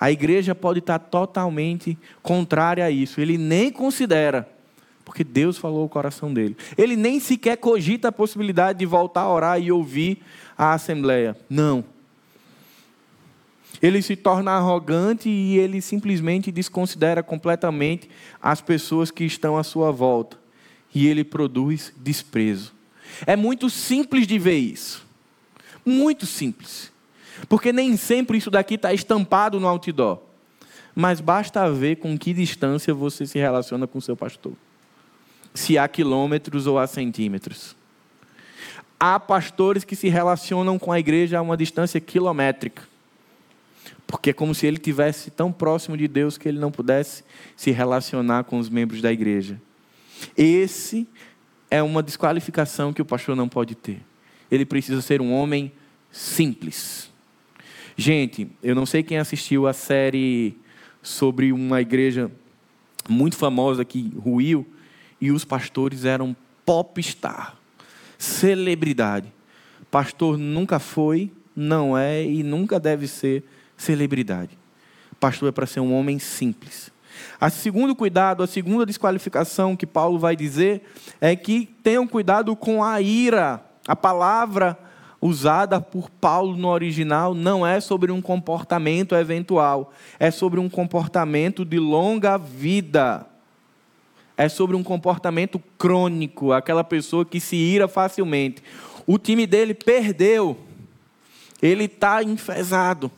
[0.00, 3.20] A igreja pode estar totalmente contrária a isso.
[3.20, 4.48] Ele nem considera,
[5.08, 6.54] porque Deus falou o coração dele.
[6.76, 10.18] Ele nem sequer cogita a possibilidade de voltar a orar e ouvir
[10.56, 11.34] a assembleia.
[11.48, 11.82] Não.
[13.80, 19.90] Ele se torna arrogante e ele simplesmente desconsidera completamente as pessoas que estão à sua
[19.90, 20.36] volta.
[20.94, 22.74] E ele produz desprezo.
[23.26, 25.06] É muito simples de ver isso.
[25.86, 26.92] Muito simples.
[27.48, 30.18] Porque nem sempre isso daqui está estampado no outdoor.
[30.94, 34.52] Mas basta ver com que distância você se relaciona com seu pastor.
[35.54, 37.76] Se há quilômetros ou há centímetros.
[38.98, 42.82] Há pastores que se relacionam com a igreja a uma distância quilométrica.
[44.06, 47.22] Porque é como se ele tivesse tão próximo de Deus que ele não pudesse
[47.56, 49.60] se relacionar com os membros da igreja.
[50.36, 51.06] Esse
[51.70, 54.00] é uma desqualificação que o pastor não pode ter.
[54.50, 55.70] Ele precisa ser um homem
[56.10, 57.10] simples.
[57.96, 60.56] Gente, eu não sei quem assistiu a série
[61.02, 62.30] sobre uma igreja
[63.08, 64.66] muito famosa que ruiu
[65.20, 67.56] e os pastores eram popstar,
[68.16, 69.32] celebridade.
[69.90, 73.44] Pastor nunca foi, não é e nunca deve ser
[73.76, 74.58] celebridade.
[75.18, 76.92] Pastor é para ser um homem simples.
[77.40, 80.82] A segundo cuidado, a segunda desqualificação que Paulo vai dizer
[81.20, 83.62] é que tenham cuidado com a ira.
[83.86, 84.78] A palavra
[85.20, 91.64] usada por Paulo no original não é sobre um comportamento eventual, é sobre um comportamento
[91.64, 93.26] de longa vida.
[94.38, 98.62] É sobre um comportamento crônico, aquela pessoa que se ira facilmente.
[99.06, 100.56] O time dele perdeu,
[101.60, 103.10] ele está enfesado.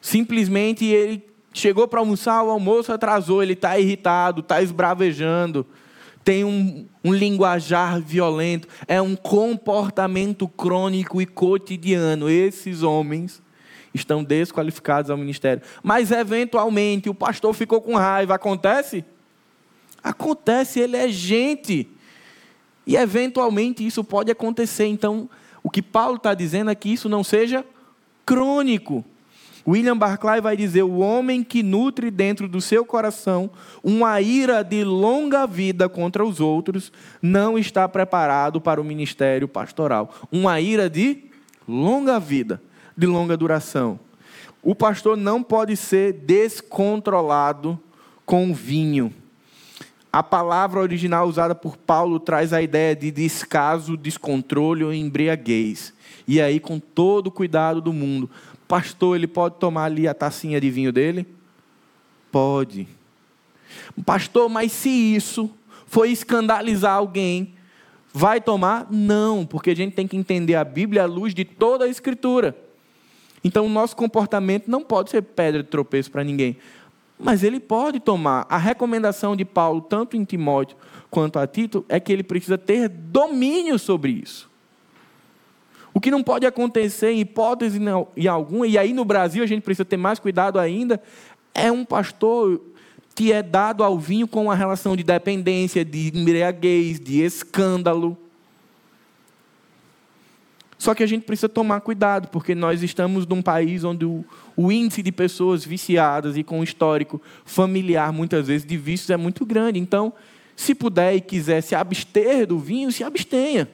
[0.00, 5.66] Simplesmente ele chegou para almoçar, o almoço atrasou, ele está irritado, está esbravejando
[6.24, 12.28] tem um, um linguajar violento, é um comportamento crônico e cotidiano.
[12.28, 13.42] Esses homens
[13.94, 15.62] estão desqualificados ao ministério.
[15.82, 18.34] Mas, eventualmente, o pastor ficou com raiva.
[18.34, 18.98] Acontece?
[18.98, 19.19] Acontece,
[20.80, 21.88] ele é gente.
[22.86, 24.86] E, eventualmente, isso pode acontecer.
[24.86, 25.28] Então,
[25.62, 27.64] o que Paulo está dizendo é que isso não seja
[28.24, 29.04] crônico.
[29.66, 33.50] William Barclay vai dizer: o homem que nutre dentro do seu coração
[33.82, 40.14] uma ira de longa vida contra os outros não está preparado para o ministério pastoral.
[40.32, 41.24] Uma ira de
[41.68, 42.60] longa vida,
[42.96, 44.00] de longa duração.
[44.62, 47.78] O pastor não pode ser descontrolado
[48.26, 49.12] com vinho.
[50.12, 55.92] A palavra original usada por Paulo traz a ideia de descaso, descontrole ou embriaguez.
[56.26, 58.28] E aí, com todo o cuidado do mundo,
[58.66, 61.26] pastor, ele pode tomar ali a tacinha de vinho dele?
[62.30, 62.88] Pode.
[64.04, 65.50] Pastor, mas se isso
[65.86, 67.54] foi escandalizar alguém,
[68.12, 68.88] vai tomar?
[68.90, 72.56] Não, porque a gente tem que entender a Bíblia à luz de toda a Escritura.
[73.42, 76.56] Então, o nosso comportamento não pode ser pedra de tropeço para ninguém.
[77.22, 78.46] Mas ele pode tomar.
[78.48, 80.76] A recomendação de Paulo, tanto em Timóteo
[81.10, 84.48] quanto a Tito, é que ele precisa ter domínio sobre isso.
[85.92, 87.80] O que não pode acontecer em hipótese
[88.16, 91.02] em alguma, e aí no Brasil a gente precisa ter mais cuidado ainda,
[91.54, 92.60] é um pastor
[93.14, 98.16] que é dado ao vinho com uma relação de dependência, de embriaguez, de escândalo.
[100.80, 104.24] Só que a gente precisa tomar cuidado, porque nós estamos num país onde o,
[104.56, 109.44] o índice de pessoas viciadas e com histórico familiar, muitas vezes, de vícios é muito
[109.44, 109.78] grande.
[109.78, 110.10] Então,
[110.56, 113.68] se puder e quiser se abster do vinho, se abstenha.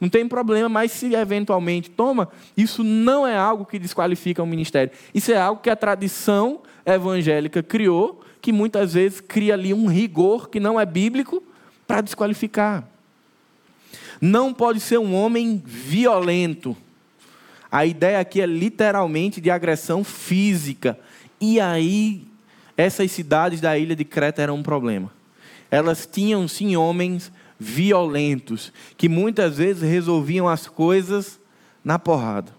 [0.00, 4.90] Não tem problema, mas se eventualmente toma, isso não é algo que desqualifica o ministério.
[5.12, 10.48] Isso é algo que a tradição evangélica criou, que muitas vezes cria ali um rigor
[10.48, 11.42] que não é bíblico
[11.86, 12.95] para desqualificar.
[14.20, 16.76] Não pode ser um homem violento.
[17.70, 20.98] A ideia aqui é literalmente de agressão física.
[21.40, 22.26] E aí,
[22.76, 25.12] essas cidades da ilha de Creta eram um problema.
[25.70, 31.40] Elas tinham sim homens violentos, que muitas vezes resolviam as coisas
[31.84, 32.54] na porrada.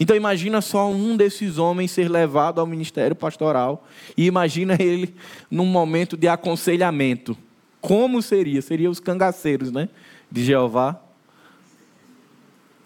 [0.00, 3.86] Então imagina só um desses homens ser levado ao ministério pastoral
[4.16, 5.14] e imagina ele
[5.50, 7.36] num momento de aconselhamento.
[7.80, 8.62] Como seria?
[8.62, 9.88] Seriam os cangaceiros, né?
[10.34, 11.00] De Jeová.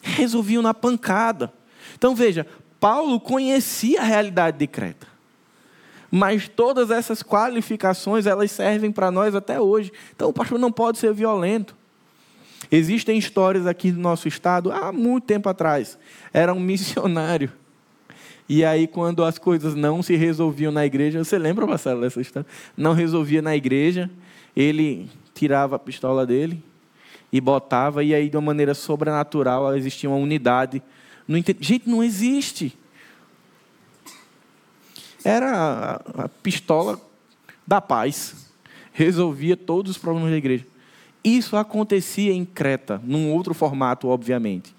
[0.03, 1.51] Resolviam na pancada.
[1.95, 2.47] Então veja,
[2.79, 5.07] Paulo conhecia a realidade de Creta.
[6.11, 9.91] Mas todas essas qualificações, elas servem para nós até hoje.
[10.15, 11.75] Então o pastor não pode ser violento.
[12.71, 15.99] Existem histórias aqui no nosso estado, há muito tempo atrás.
[16.35, 17.51] Era um missionário.
[18.46, 22.46] E aí, quando as coisas não se resolviam na igreja, você lembra, Marcelo, dessa história?
[22.77, 24.11] Não resolvia na igreja,
[24.55, 26.63] ele tirava a pistola dele
[27.33, 30.83] e botava, e aí de uma maneira sobrenatural existia uma unidade.
[31.26, 31.48] Não ent...
[31.60, 32.76] Gente, não existe.
[35.24, 37.00] Era a pistola
[37.66, 38.50] da paz.
[38.92, 40.66] Resolvia todos os problemas da igreja.
[41.22, 44.74] Isso acontecia em Creta, num outro formato, obviamente.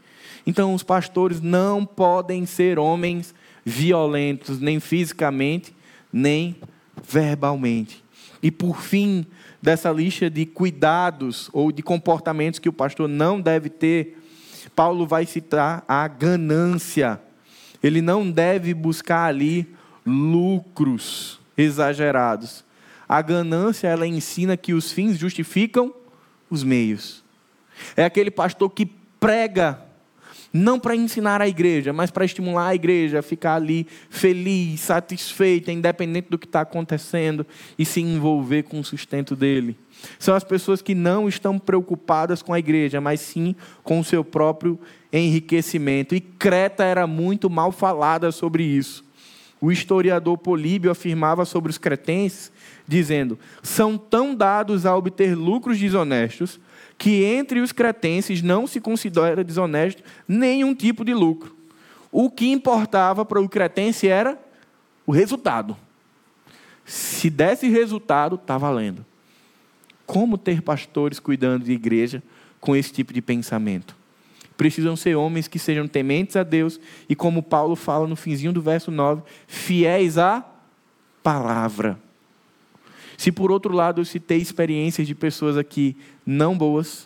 [0.46, 5.76] Então, os pastores não podem ser homens violentos, nem fisicamente,
[6.12, 6.56] nem
[7.04, 8.04] verbalmente.
[8.42, 9.26] E por fim,
[9.62, 14.18] dessa lista de cuidados ou de comportamentos que o pastor não deve ter,
[14.76, 17.20] Paulo vai citar a ganância.
[17.82, 19.68] Ele não deve buscar ali
[20.06, 22.64] lucros exagerados.
[23.08, 25.94] A ganância, ela ensina que os fins justificam
[26.50, 27.24] os meios.
[27.96, 28.86] É aquele pastor que
[29.20, 29.89] prega
[30.52, 35.72] não para ensinar a igreja, mas para estimular a igreja a ficar ali feliz, satisfeita,
[35.72, 37.46] independente do que está acontecendo
[37.78, 39.78] e se envolver com o sustento dele.
[40.18, 44.24] São as pessoas que não estão preocupadas com a igreja, mas sim com o seu
[44.24, 44.80] próprio
[45.12, 46.16] enriquecimento.
[46.16, 49.04] E Creta era muito mal falada sobre isso.
[49.62, 52.52] O historiador Políbio afirmava sobre os cretenses,
[52.88, 56.60] dizendo: são tão dados a obter lucros desonestos
[57.00, 61.56] que entre os cretenses não se considera desonesto nenhum tipo de lucro.
[62.12, 64.38] O que importava para o cretense era
[65.08, 65.78] o resultado.
[66.84, 69.06] Se desse resultado, está valendo.
[70.06, 72.22] Como ter pastores cuidando de igreja
[72.60, 73.96] com esse tipo de pensamento?
[74.58, 78.62] Precisam ser homens que sejam tementes a Deus e, como Paulo fala no finzinho do
[78.62, 80.44] verso 9, fiéis à
[81.24, 81.98] palavra.
[83.20, 85.94] Se por outro lado eu citei experiências de pessoas aqui
[86.26, 87.06] não boas,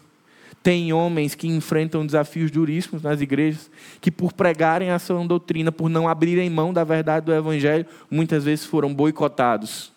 [0.62, 5.90] tem homens que enfrentam desafios duríssimos nas igrejas, que por pregarem a sua doutrina, por
[5.90, 9.92] não abrirem mão da verdade do Evangelho, muitas vezes foram boicotados,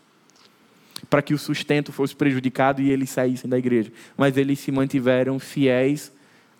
[1.11, 3.93] para que o sustento fosse prejudicado e eles saíssem da igreja.
[4.17, 6.11] Mas eles se mantiveram fiéis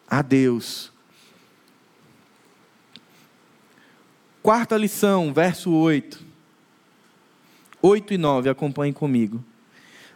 [0.07, 0.93] a Deus.
[4.43, 6.26] Quarta lição, verso 8.
[7.83, 9.45] 8 e 9, acompanhem comigo.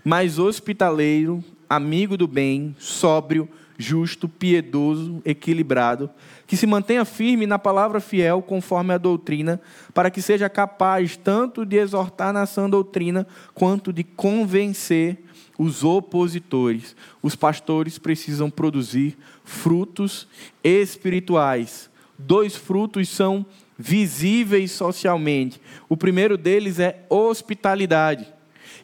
[0.05, 3.49] Mas hospitaleiro, amigo do bem, sóbrio,
[3.81, 6.11] justo, piedoso, equilibrado,
[6.47, 9.61] que se mantenha firme na palavra fiel conforme a doutrina,
[9.95, 15.25] para que seja capaz tanto de exortar na sã doutrina, quanto de convencer
[15.59, 16.95] os opositores.
[17.23, 20.29] Os pastores precisam produzir frutos
[20.63, 21.91] espirituais.
[22.19, 23.47] Dois frutos são
[23.81, 25.61] visíveis socialmente.
[25.89, 28.27] O primeiro deles é hospitalidade.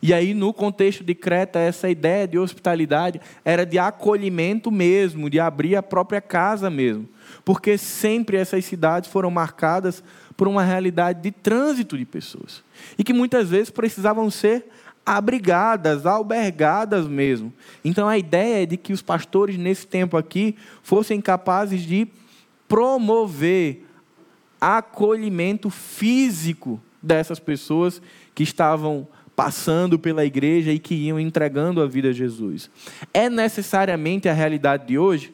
[0.00, 5.38] E aí, no contexto de Creta, essa ideia de hospitalidade era de acolhimento mesmo, de
[5.38, 7.08] abrir a própria casa mesmo.
[7.44, 10.02] Porque sempre essas cidades foram marcadas
[10.36, 12.62] por uma realidade de trânsito de pessoas.
[12.98, 14.66] E que muitas vezes precisavam ser
[15.04, 17.52] abrigadas, albergadas mesmo.
[17.84, 22.08] Então a ideia é de que os pastores nesse tempo aqui fossem capazes de
[22.68, 23.85] promover
[24.66, 28.02] acolhimento físico dessas pessoas
[28.34, 29.06] que estavam
[29.36, 32.68] passando pela igreja e que iam entregando a vida a Jesus.
[33.14, 35.32] É necessariamente a realidade de hoje?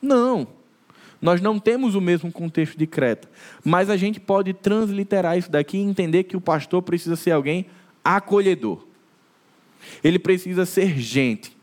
[0.00, 0.46] Não.
[1.20, 3.28] Nós não temos o mesmo contexto de Creta,
[3.64, 7.66] mas a gente pode transliterar isso daqui e entender que o pastor precisa ser alguém
[8.04, 8.86] acolhedor.
[10.04, 11.56] Ele precisa ser gente.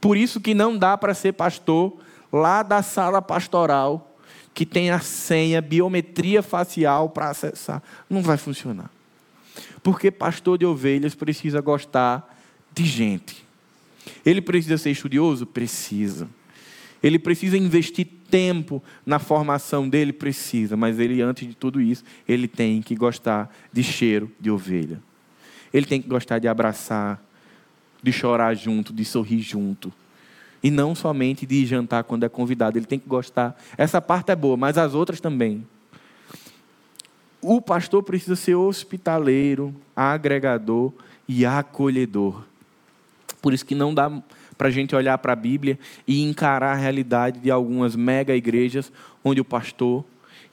[0.00, 1.96] Por isso que não dá para ser pastor
[2.32, 4.11] lá da sala pastoral
[4.54, 7.82] que tem a senha, biometria facial para acessar.
[8.08, 8.90] Não vai funcionar.
[9.82, 12.38] Porque pastor de ovelhas precisa gostar
[12.72, 13.44] de gente.
[14.24, 15.46] Ele precisa ser estudioso?
[15.46, 16.28] Precisa.
[17.02, 20.12] Ele precisa investir tempo na formação dele?
[20.12, 20.76] Precisa.
[20.76, 25.02] Mas ele, antes de tudo isso, ele tem que gostar de cheiro de ovelha.
[25.72, 27.22] Ele tem que gostar de abraçar,
[28.02, 29.92] de chorar junto, de sorrir junto.
[30.62, 32.78] E não somente de jantar quando é convidado.
[32.78, 33.60] Ele tem que gostar.
[33.76, 35.66] Essa parte é boa, mas as outras também.
[37.40, 40.92] O pastor precisa ser hospitaleiro, agregador
[41.26, 42.44] e acolhedor.
[43.40, 44.22] Por isso que não dá
[44.56, 48.92] para a gente olhar para a Bíblia e encarar a realidade de algumas mega igrejas
[49.24, 50.04] onde o pastor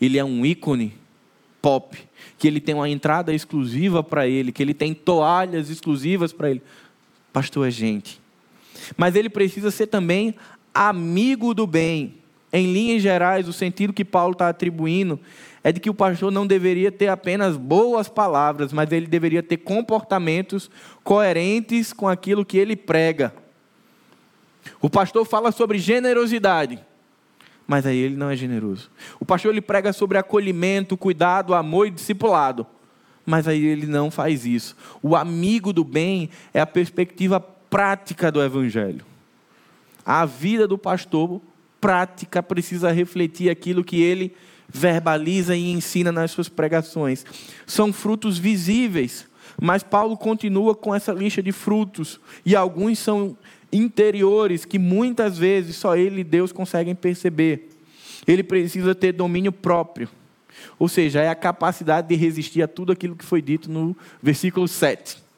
[0.01, 0.93] ele é um ícone
[1.61, 1.97] pop,
[2.37, 6.61] que ele tem uma entrada exclusiva para ele, que ele tem toalhas exclusivas para ele.
[7.33, 8.19] Pastor é gente.
[8.97, 10.35] Mas ele precisa ser também
[10.73, 12.15] amigo do bem.
[12.51, 15.19] Em linhas gerais, o sentido que Paulo está atribuindo
[15.63, 19.57] é de que o pastor não deveria ter apenas boas palavras, mas ele deveria ter
[19.57, 20.69] comportamentos
[21.03, 23.33] coerentes com aquilo que ele prega.
[24.81, 26.79] O pastor fala sobre generosidade,
[27.67, 28.89] mas aí ele não é generoso.
[29.19, 32.65] O pastor ele prega sobre acolhimento, cuidado, amor e discipulado,
[33.25, 34.75] mas aí ele não faz isso.
[35.03, 39.05] O amigo do bem é a perspectiva prática do evangelho.
[40.05, 41.41] A vida do pastor
[41.79, 44.35] prática precisa refletir aquilo que ele
[44.67, 47.25] verbaliza e ensina nas suas pregações.
[47.65, 49.27] São frutos visíveis,
[49.59, 53.37] mas Paulo continua com essa lista de frutos, e alguns são
[53.71, 57.69] interiores que muitas vezes só ele e Deus conseguem perceber.
[58.27, 60.09] Ele precisa ter domínio próprio.
[60.77, 64.67] Ou seja, é a capacidade de resistir a tudo aquilo que foi dito no versículo
[64.67, 65.28] 7.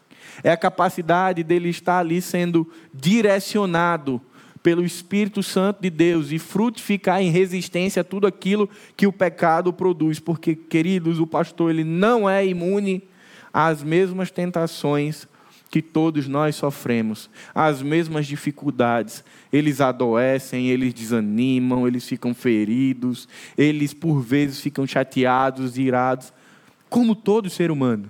[0.43, 4.21] É a capacidade dele estar ali sendo direcionado
[4.63, 9.73] pelo Espírito Santo de Deus e frutificar em resistência a tudo aquilo que o pecado
[9.73, 13.03] produz, porque queridos, o pastor ele não é imune
[13.51, 15.27] às mesmas tentações
[15.69, 19.23] que todos nós sofremos, as mesmas dificuldades.
[19.51, 23.27] Eles adoecem, eles desanimam, eles ficam feridos,
[23.57, 26.33] eles por vezes ficam chateados, irados,
[26.89, 28.09] como todo ser humano.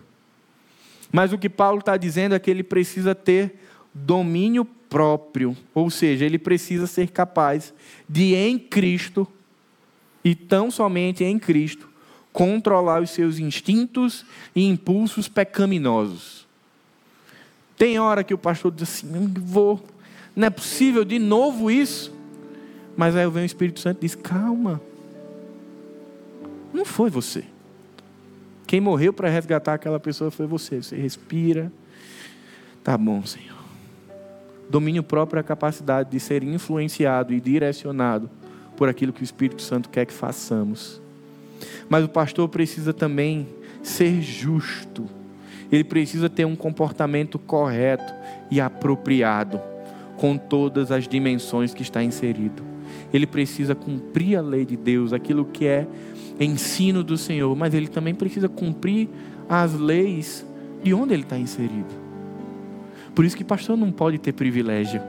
[1.12, 3.60] Mas o que Paulo está dizendo é que ele precisa ter
[3.94, 7.74] domínio próprio, ou seja, ele precisa ser capaz
[8.08, 9.28] de, em Cristo,
[10.24, 11.90] e tão somente em Cristo,
[12.32, 16.48] controlar os seus instintos e impulsos pecaminosos.
[17.78, 19.84] Tem hora que o pastor diz assim: não vou,
[20.36, 22.14] não é possível de novo isso.
[22.96, 24.80] Mas aí vem o Espírito Santo e diz: calma,
[26.74, 27.44] não foi você.
[28.72, 30.82] Quem morreu para resgatar aquela pessoa foi você.
[30.82, 31.70] Você respira.
[32.82, 33.60] Tá bom, Senhor.
[34.70, 38.30] Domínio próprio é a capacidade de ser influenciado e direcionado
[38.78, 41.02] por aquilo que o Espírito Santo quer que façamos.
[41.90, 43.46] Mas o pastor precisa também
[43.84, 45.06] ser justo.
[45.70, 48.14] Ele precisa ter um comportamento correto
[48.50, 49.60] e apropriado
[50.16, 52.64] com todas as dimensões que está inserido.
[53.14, 55.86] Ele precisa cumprir a lei de Deus, aquilo que é
[56.46, 59.10] ensino do Senhor, mas ele também precisa cumprir
[59.48, 60.46] as leis
[60.84, 61.94] de onde ele está inserido.
[63.14, 65.02] Por isso que pastor não pode ter privilégio.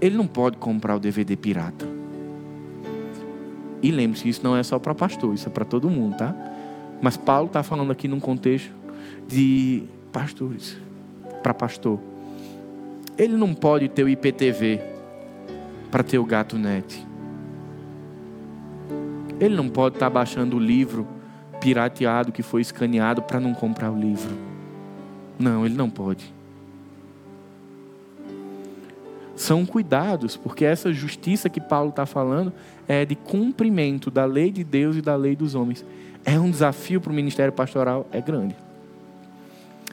[0.00, 1.86] Ele não pode comprar o DVD pirata.
[3.82, 6.34] E lembre-se, isso não é só para pastor, isso é para todo mundo, tá?
[7.00, 8.70] Mas Paulo está falando aqui num contexto
[9.26, 10.76] de pastores,
[11.42, 11.98] para pastor.
[13.16, 14.80] Ele não pode ter o IPTV
[15.90, 17.06] para ter o gato net.
[19.38, 21.06] Ele não pode estar tá baixando o livro
[21.60, 24.34] pirateado que foi escaneado para não comprar o livro.
[25.38, 26.32] Não, ele não pode.
[29.34, 32.52] São cuidados, porque essa justiça que Paulo está falando
[32.86, 35.84] é de cumprimento da lei de Deus e da lei dos homens.
[36.24, 38.54] É um desafio para o ministério pastoral, é grande.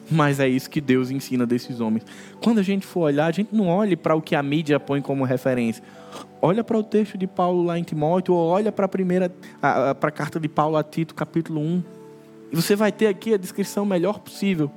[0.09, 2.05] Mas é isso que Deus ensina desses homens.
[2.41, 5.01] Quando a gente for olhar, a gente não olhe para o que a mídia põe
[5.01, 5.83] como referência.
[6.41, 9.29] Olha para o texto de Paulo lá em Timóteo, ou olha para a primeira,
[9.59, 11.83] para a carta de Paulo a Tito, capítulo 1.
[12.51, 14.71] E você vai ter aqui a descrição melhor possível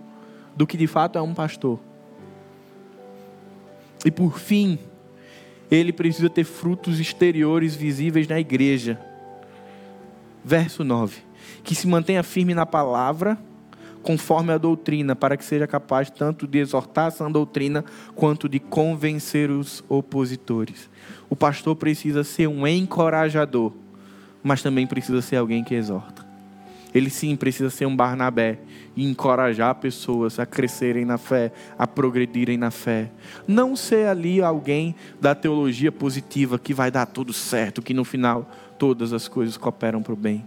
[0.56, 1.78] do que de fato é um pastor.
[4.04, 4.78] E por fim,
[5.70, 8.98] ele precisa ter frutos exteriores visíveis na igreja.
[10.44, 11.18] Verso 9:
[11.62, 13.38] Que se mantenha firme na palavra
[14.02, 17.84] conforme a doutrina, para que seja capaz tanto de exortar essa doutrina
[18.14, 20.88] quanto de convencer os opositores.
[21.28, 23.72] O pastor precisa ser um encorajador,
[24.42, 26.28] mas também precisa ser alguém que exorta.
[26.92, 28.58] Ele sim precisa ser um Barnabé
[28.96, 33.10] e encorajar pessoas a crescerem na fé, a progredirem na fé.
[33.46, 38.50] Não ser ali alguém da teologia positiva que vai dar tudo certo, que no final
[38.76, 40.44] todas as coisas cooperam para o bem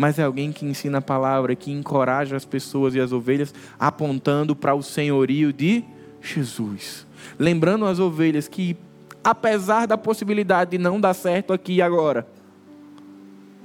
[0.00, 4.56] mas é alguém que ensina a palavra, que encoraja as pessoas e as ovelhas, apontando
[4.56, 5.84] para o senhorio de
[6.22, 7.06] Jesus.
[7.38, 8.78] Lembrando as ovelhas que,
[9.22, 12.26] apesar da possibilidade de não dar certo aqui e agora,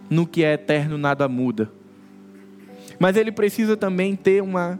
[0.10, 1.72] no que é eterno nada muda.
[3.00, 4.78] Mas ele precisa também ter uma,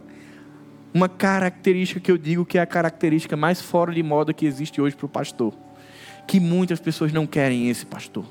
[0.92, 4.78] uma característica que eu digo que é a característica mais fora de moda que existe
[4.78, 5.54] hoje para o pastor.
[6.26, 8.26] Que muitas pessoas não querem esse pastor.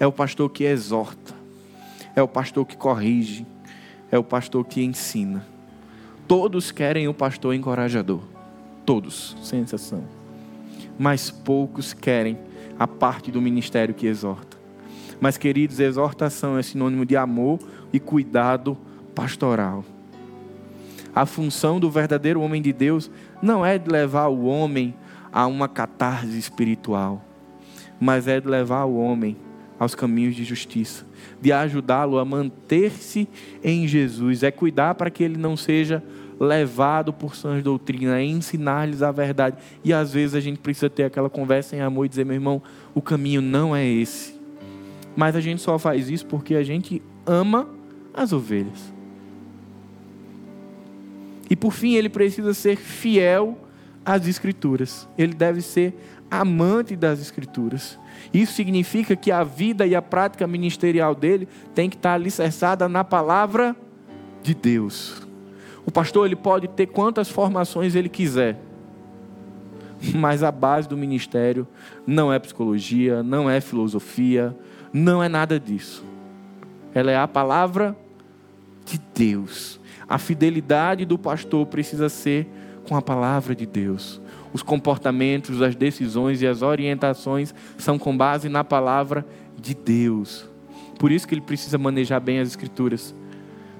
[0.00, 1.41] É o pastor que exorta
[2.14, 3.46] é o pastor que corrige,
[4.10, 5.44] é o pastor que ensina.
[6.28, 8.20] Todos querem o pastor encorajador,
[8.84, 10.04] todos, sem exceção.
[10.98, 12.38] Mas poucos querem
[12.78, 14.56] a parte do ministério que exorta.
[15.20, 17.58] Mas, queridos, exortação é sinônimo de amor
[17.92, 18.76] e cuidado
[19.14, 19.84] pastoral.
[21.14, 23.10] A função do verdadeiro homem de Deus
[23.40, 24.94] não é de levar o homem
[25.30, 27.22] a uma catarse espiritual,
[28.00, 29.36] mas é de levar o homem
[29.82, 31.04] aos caminhos de justiça,
[31.40, 33.28] de ajudá-lo a manter-se
[33.64, 36.00] em Jesus, é cuidar para que ele não seja
[36.38, 39.56] levado por sãs doutrinas, é ensinar-lhes a verdade.
[39.82, 42.62] E às vezes a gente precisa ter aquela conversa em amor e dizer, meu irmão,
[42.94, 44.38] o caminho não é esse.
[45.16, 47.68] Mas a gente só faz isso porque a gente ama
[48.14, 48.92] as ovelhas.
[51.50, 53.58] E por fim, ele precisa ser fiel
[54.04, 55.08] às Escrituras.
[55.18, 55.92] Ele deve ser
[56.30, 57.98] amante das Escrituras.
[58.32, 63.04] Isso significa que a vida e a prática ministerial dele tem que estar alicerçada na
[63.04, 63.76] palavra
[64.42, 65.26] de Deus.
[65.84, 68.58] O pastor ele pode ter quantas formações ele quiser,
[70.14, 71.66] mas a base do ministério
[72.06, 74.56] não é psicologia, não é filosofia,
[74.92, 76.04] não é nada disso.
[76.94, 77.96] Ela é a palavra
[78.84, 79.80] de Deus.
[80.08, 82.48] A fidelidade do pastor precisa ser
[82.88, 84.20] com a palavra de Deus.
[84.52, 89.26] Os comportamentos, as decisões e as orientações são com base na palavra
[89.58, 90.48] de Deus.
[90.98, 93.14] Por isso que ele precisa manejar bem as escrituras,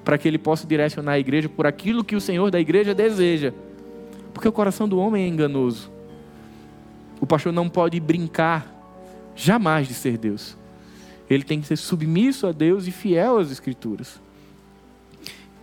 [0.03, 3.53] para que ele possa direcionar a igreja por aquilo que o Senhor da igreja deseja.
[4.33, 5.91] Porque o coração do homem é enganoso.
[7.21, 8.67] O pastor não pode brincar
[9.35, 10.57] jamais de ser Deus.
[11.29, 14.21] Ele tem que ser submisso a Deus e fiel às escrituras.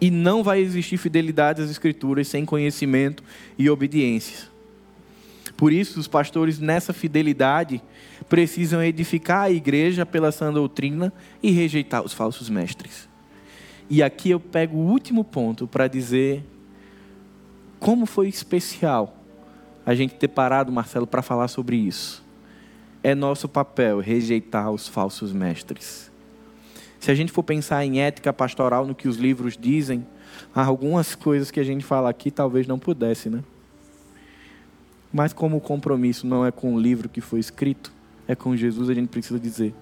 [0.00, 3.22] E não vai existir fidelidade às Escrituras sem conhecimento
[3.58, 4.49] e obediência.
[5.60, 7.82] Por isso, os pastores, nessa fidelidade,
[8.30, 13.06] precisam edificar a igreja pela sã doutrina e rejeitar os falsos mestres.
[13.90, 16.42] E aqui eu pego o último ponto para dizer
[17.78, 19.18] como foi especial
[19.84, 22.24] a gente ter parado, Marcelo, para falar sobre isso.
[23.02, 26.10] É nosso papel rejeitar os falsos mestres.
[26.98, 30.06] Se a gente for pensar em ética pastoral, no que os livros dizem,
[30.54, 33.42] há algumas coisas que a gente fala aqui talvez não pudesse, né?
[35.12, 37.92] Mas como o compromisso não é com o livro que foi escrito,
[38.28, 39.74] é com Jesus, a gente precisa dizer,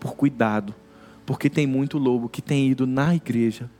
[0.00, 0.74] por cuidado,
[1.26, 3.70] porque tem muito lobo que tem ido na igreja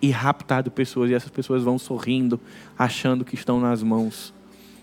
[0.00, 2.40] e raptado pessoas, e essas pessoas vão sorrindo,
[2.78, 4.34] achando que estão nas mãos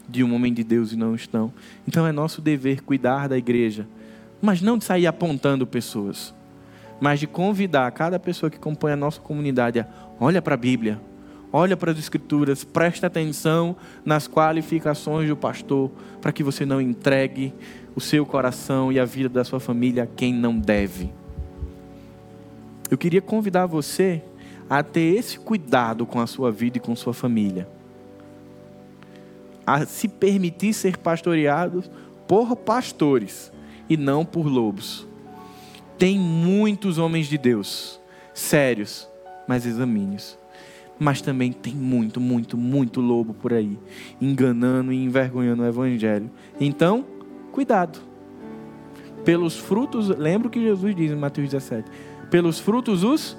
[0.08, 1.54] de um homem de Deus e não estão.
[1.88, 3.88] Então é nosso dever cuidar da igreja,
[4.42, 6.34] mas não de sair apontando pessoas
[7.00, 9.88] mas de convidar cada pessoa que compõe a nossa comunidade a
[10.20, 11.00] olha para a Bíblia,
[11.52, 13.76] olha para as Escrituras, presta atenção
[14.06, 15.92] nas qualificações do pastor,
[16.22, 17.54] para que você não entregue
[17.96, 21.12] o seu coração e a vida da sua família a quem não deve.
[22.90, 24.24] Eu queria convidar você
[24.70, 27.68] a ter esse cuidado com a sua vida e com sua família.
[29.66, 31.84] A se permitir ser pastoreado
[32.28, 33.52] por pastores
[33.90, 35.08] e não por lobos.
[35.98, 38.00] Tem muitos homens de Deus,
[38.34, 39.08] sérios,
[39.48, 40.39] mas examine-os.
[41.00, 43.80] Mas também tem muito, muito, muito lobo por aí,
[44.20, 46.30] enganando e envergonhando o Evangelho.
[46.60, 47.06] Então,
[47.52, 48.00] cuidado.
[49.24, 51.90] Pelos frutos, lembra o que Jesus diz em Mateus 17:
[52.30, 53.38] pelos frutos os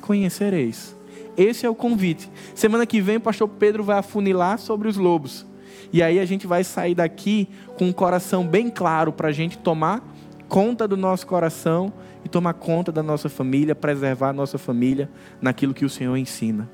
[0.00, 0.96] conhecereis.
[1.36, 2.30] Esse é o convite.
[2.54, 5.46] Semana que vem o pastor Pedro vai afunilar sobre os lobos.
[5.92, 9.58] E aí a gente vai sair daqui com um coração bem claro para a gente
[9.58, 10.02] tomar
[10.48, 11.92] conta do nosso coração
[12.24, 16.68] e tomar conta da nossa família, preservar a nossa família naquilo que o Senhor ensina.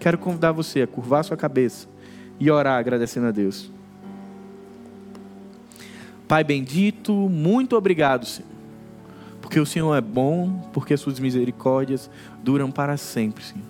[0.00, 1.86] Quero convidar você a curvar sua cabeça
[2.38, 3.70] e orar agradecendo a Deus.
[6.26, 8.48] Pai bendito, muito obrigado, Senhor.
[9.42, 12.10] Porque o Senhor é bom, porque suas misericórdias
[12.42, 13.66] duram para sempre, Senhor.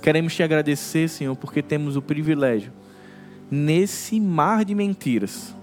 [0.00, 2.72] Queremos te agradecer, Senhor, porque temos o privilégio,
[3.50, 5.54] nesse mar de mentiras,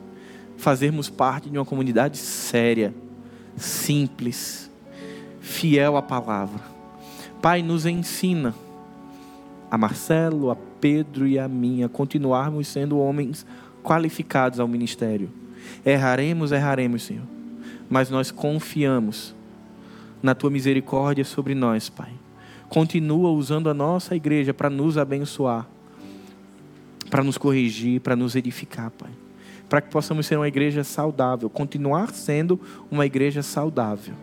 [0.57, 2.93] fazermos parte de uma comunidade séria,
[3.55, 4.69] simples,
[5.39, 6.61] fiel à palavra.
[7.41, 8.53] Pai, nos ensina
[9.73, 13.43] a Marcelo, a Pedro e a mim a continuarmos sendo homens
[13.81, 15.31] qualificados ao ministério.
[15.83, 17.25] Erraremos, erraremos, Senhor,
[17.89, 19.33] mas nós confiamos
[20.21, 22.11] na tua misericórdia sobre nós, Pai.
[22.69, 25.67] Continua usando a nossa igreja para nos abençoar,
[27.09, 29.09] para nos corrigir, para nos edificar, Pai
[29.67, 32.61] para que possamos ser uma igreja saudável, continuar sendo
[32.91, 34.13] uma igreja saudável.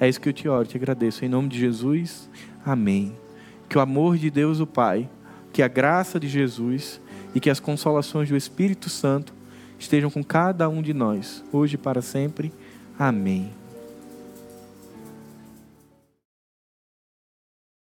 [0.00, 1.24] É isso que eu te oro, te agradeço.
[1.24, 2.28] Em nome de Jesus,
[2.64, 3.14] amém.
[3.68, 5.08] Que o amor de Deus, o Pai,
[5.52, 7.00] que a graça de Jesus
[7.34, 9.32] e que as consolações do Espírito Santo
[9.78, 12.52] estejam com cada um de nós, hoje e para sempre.
[12.98, 13.65] Amém.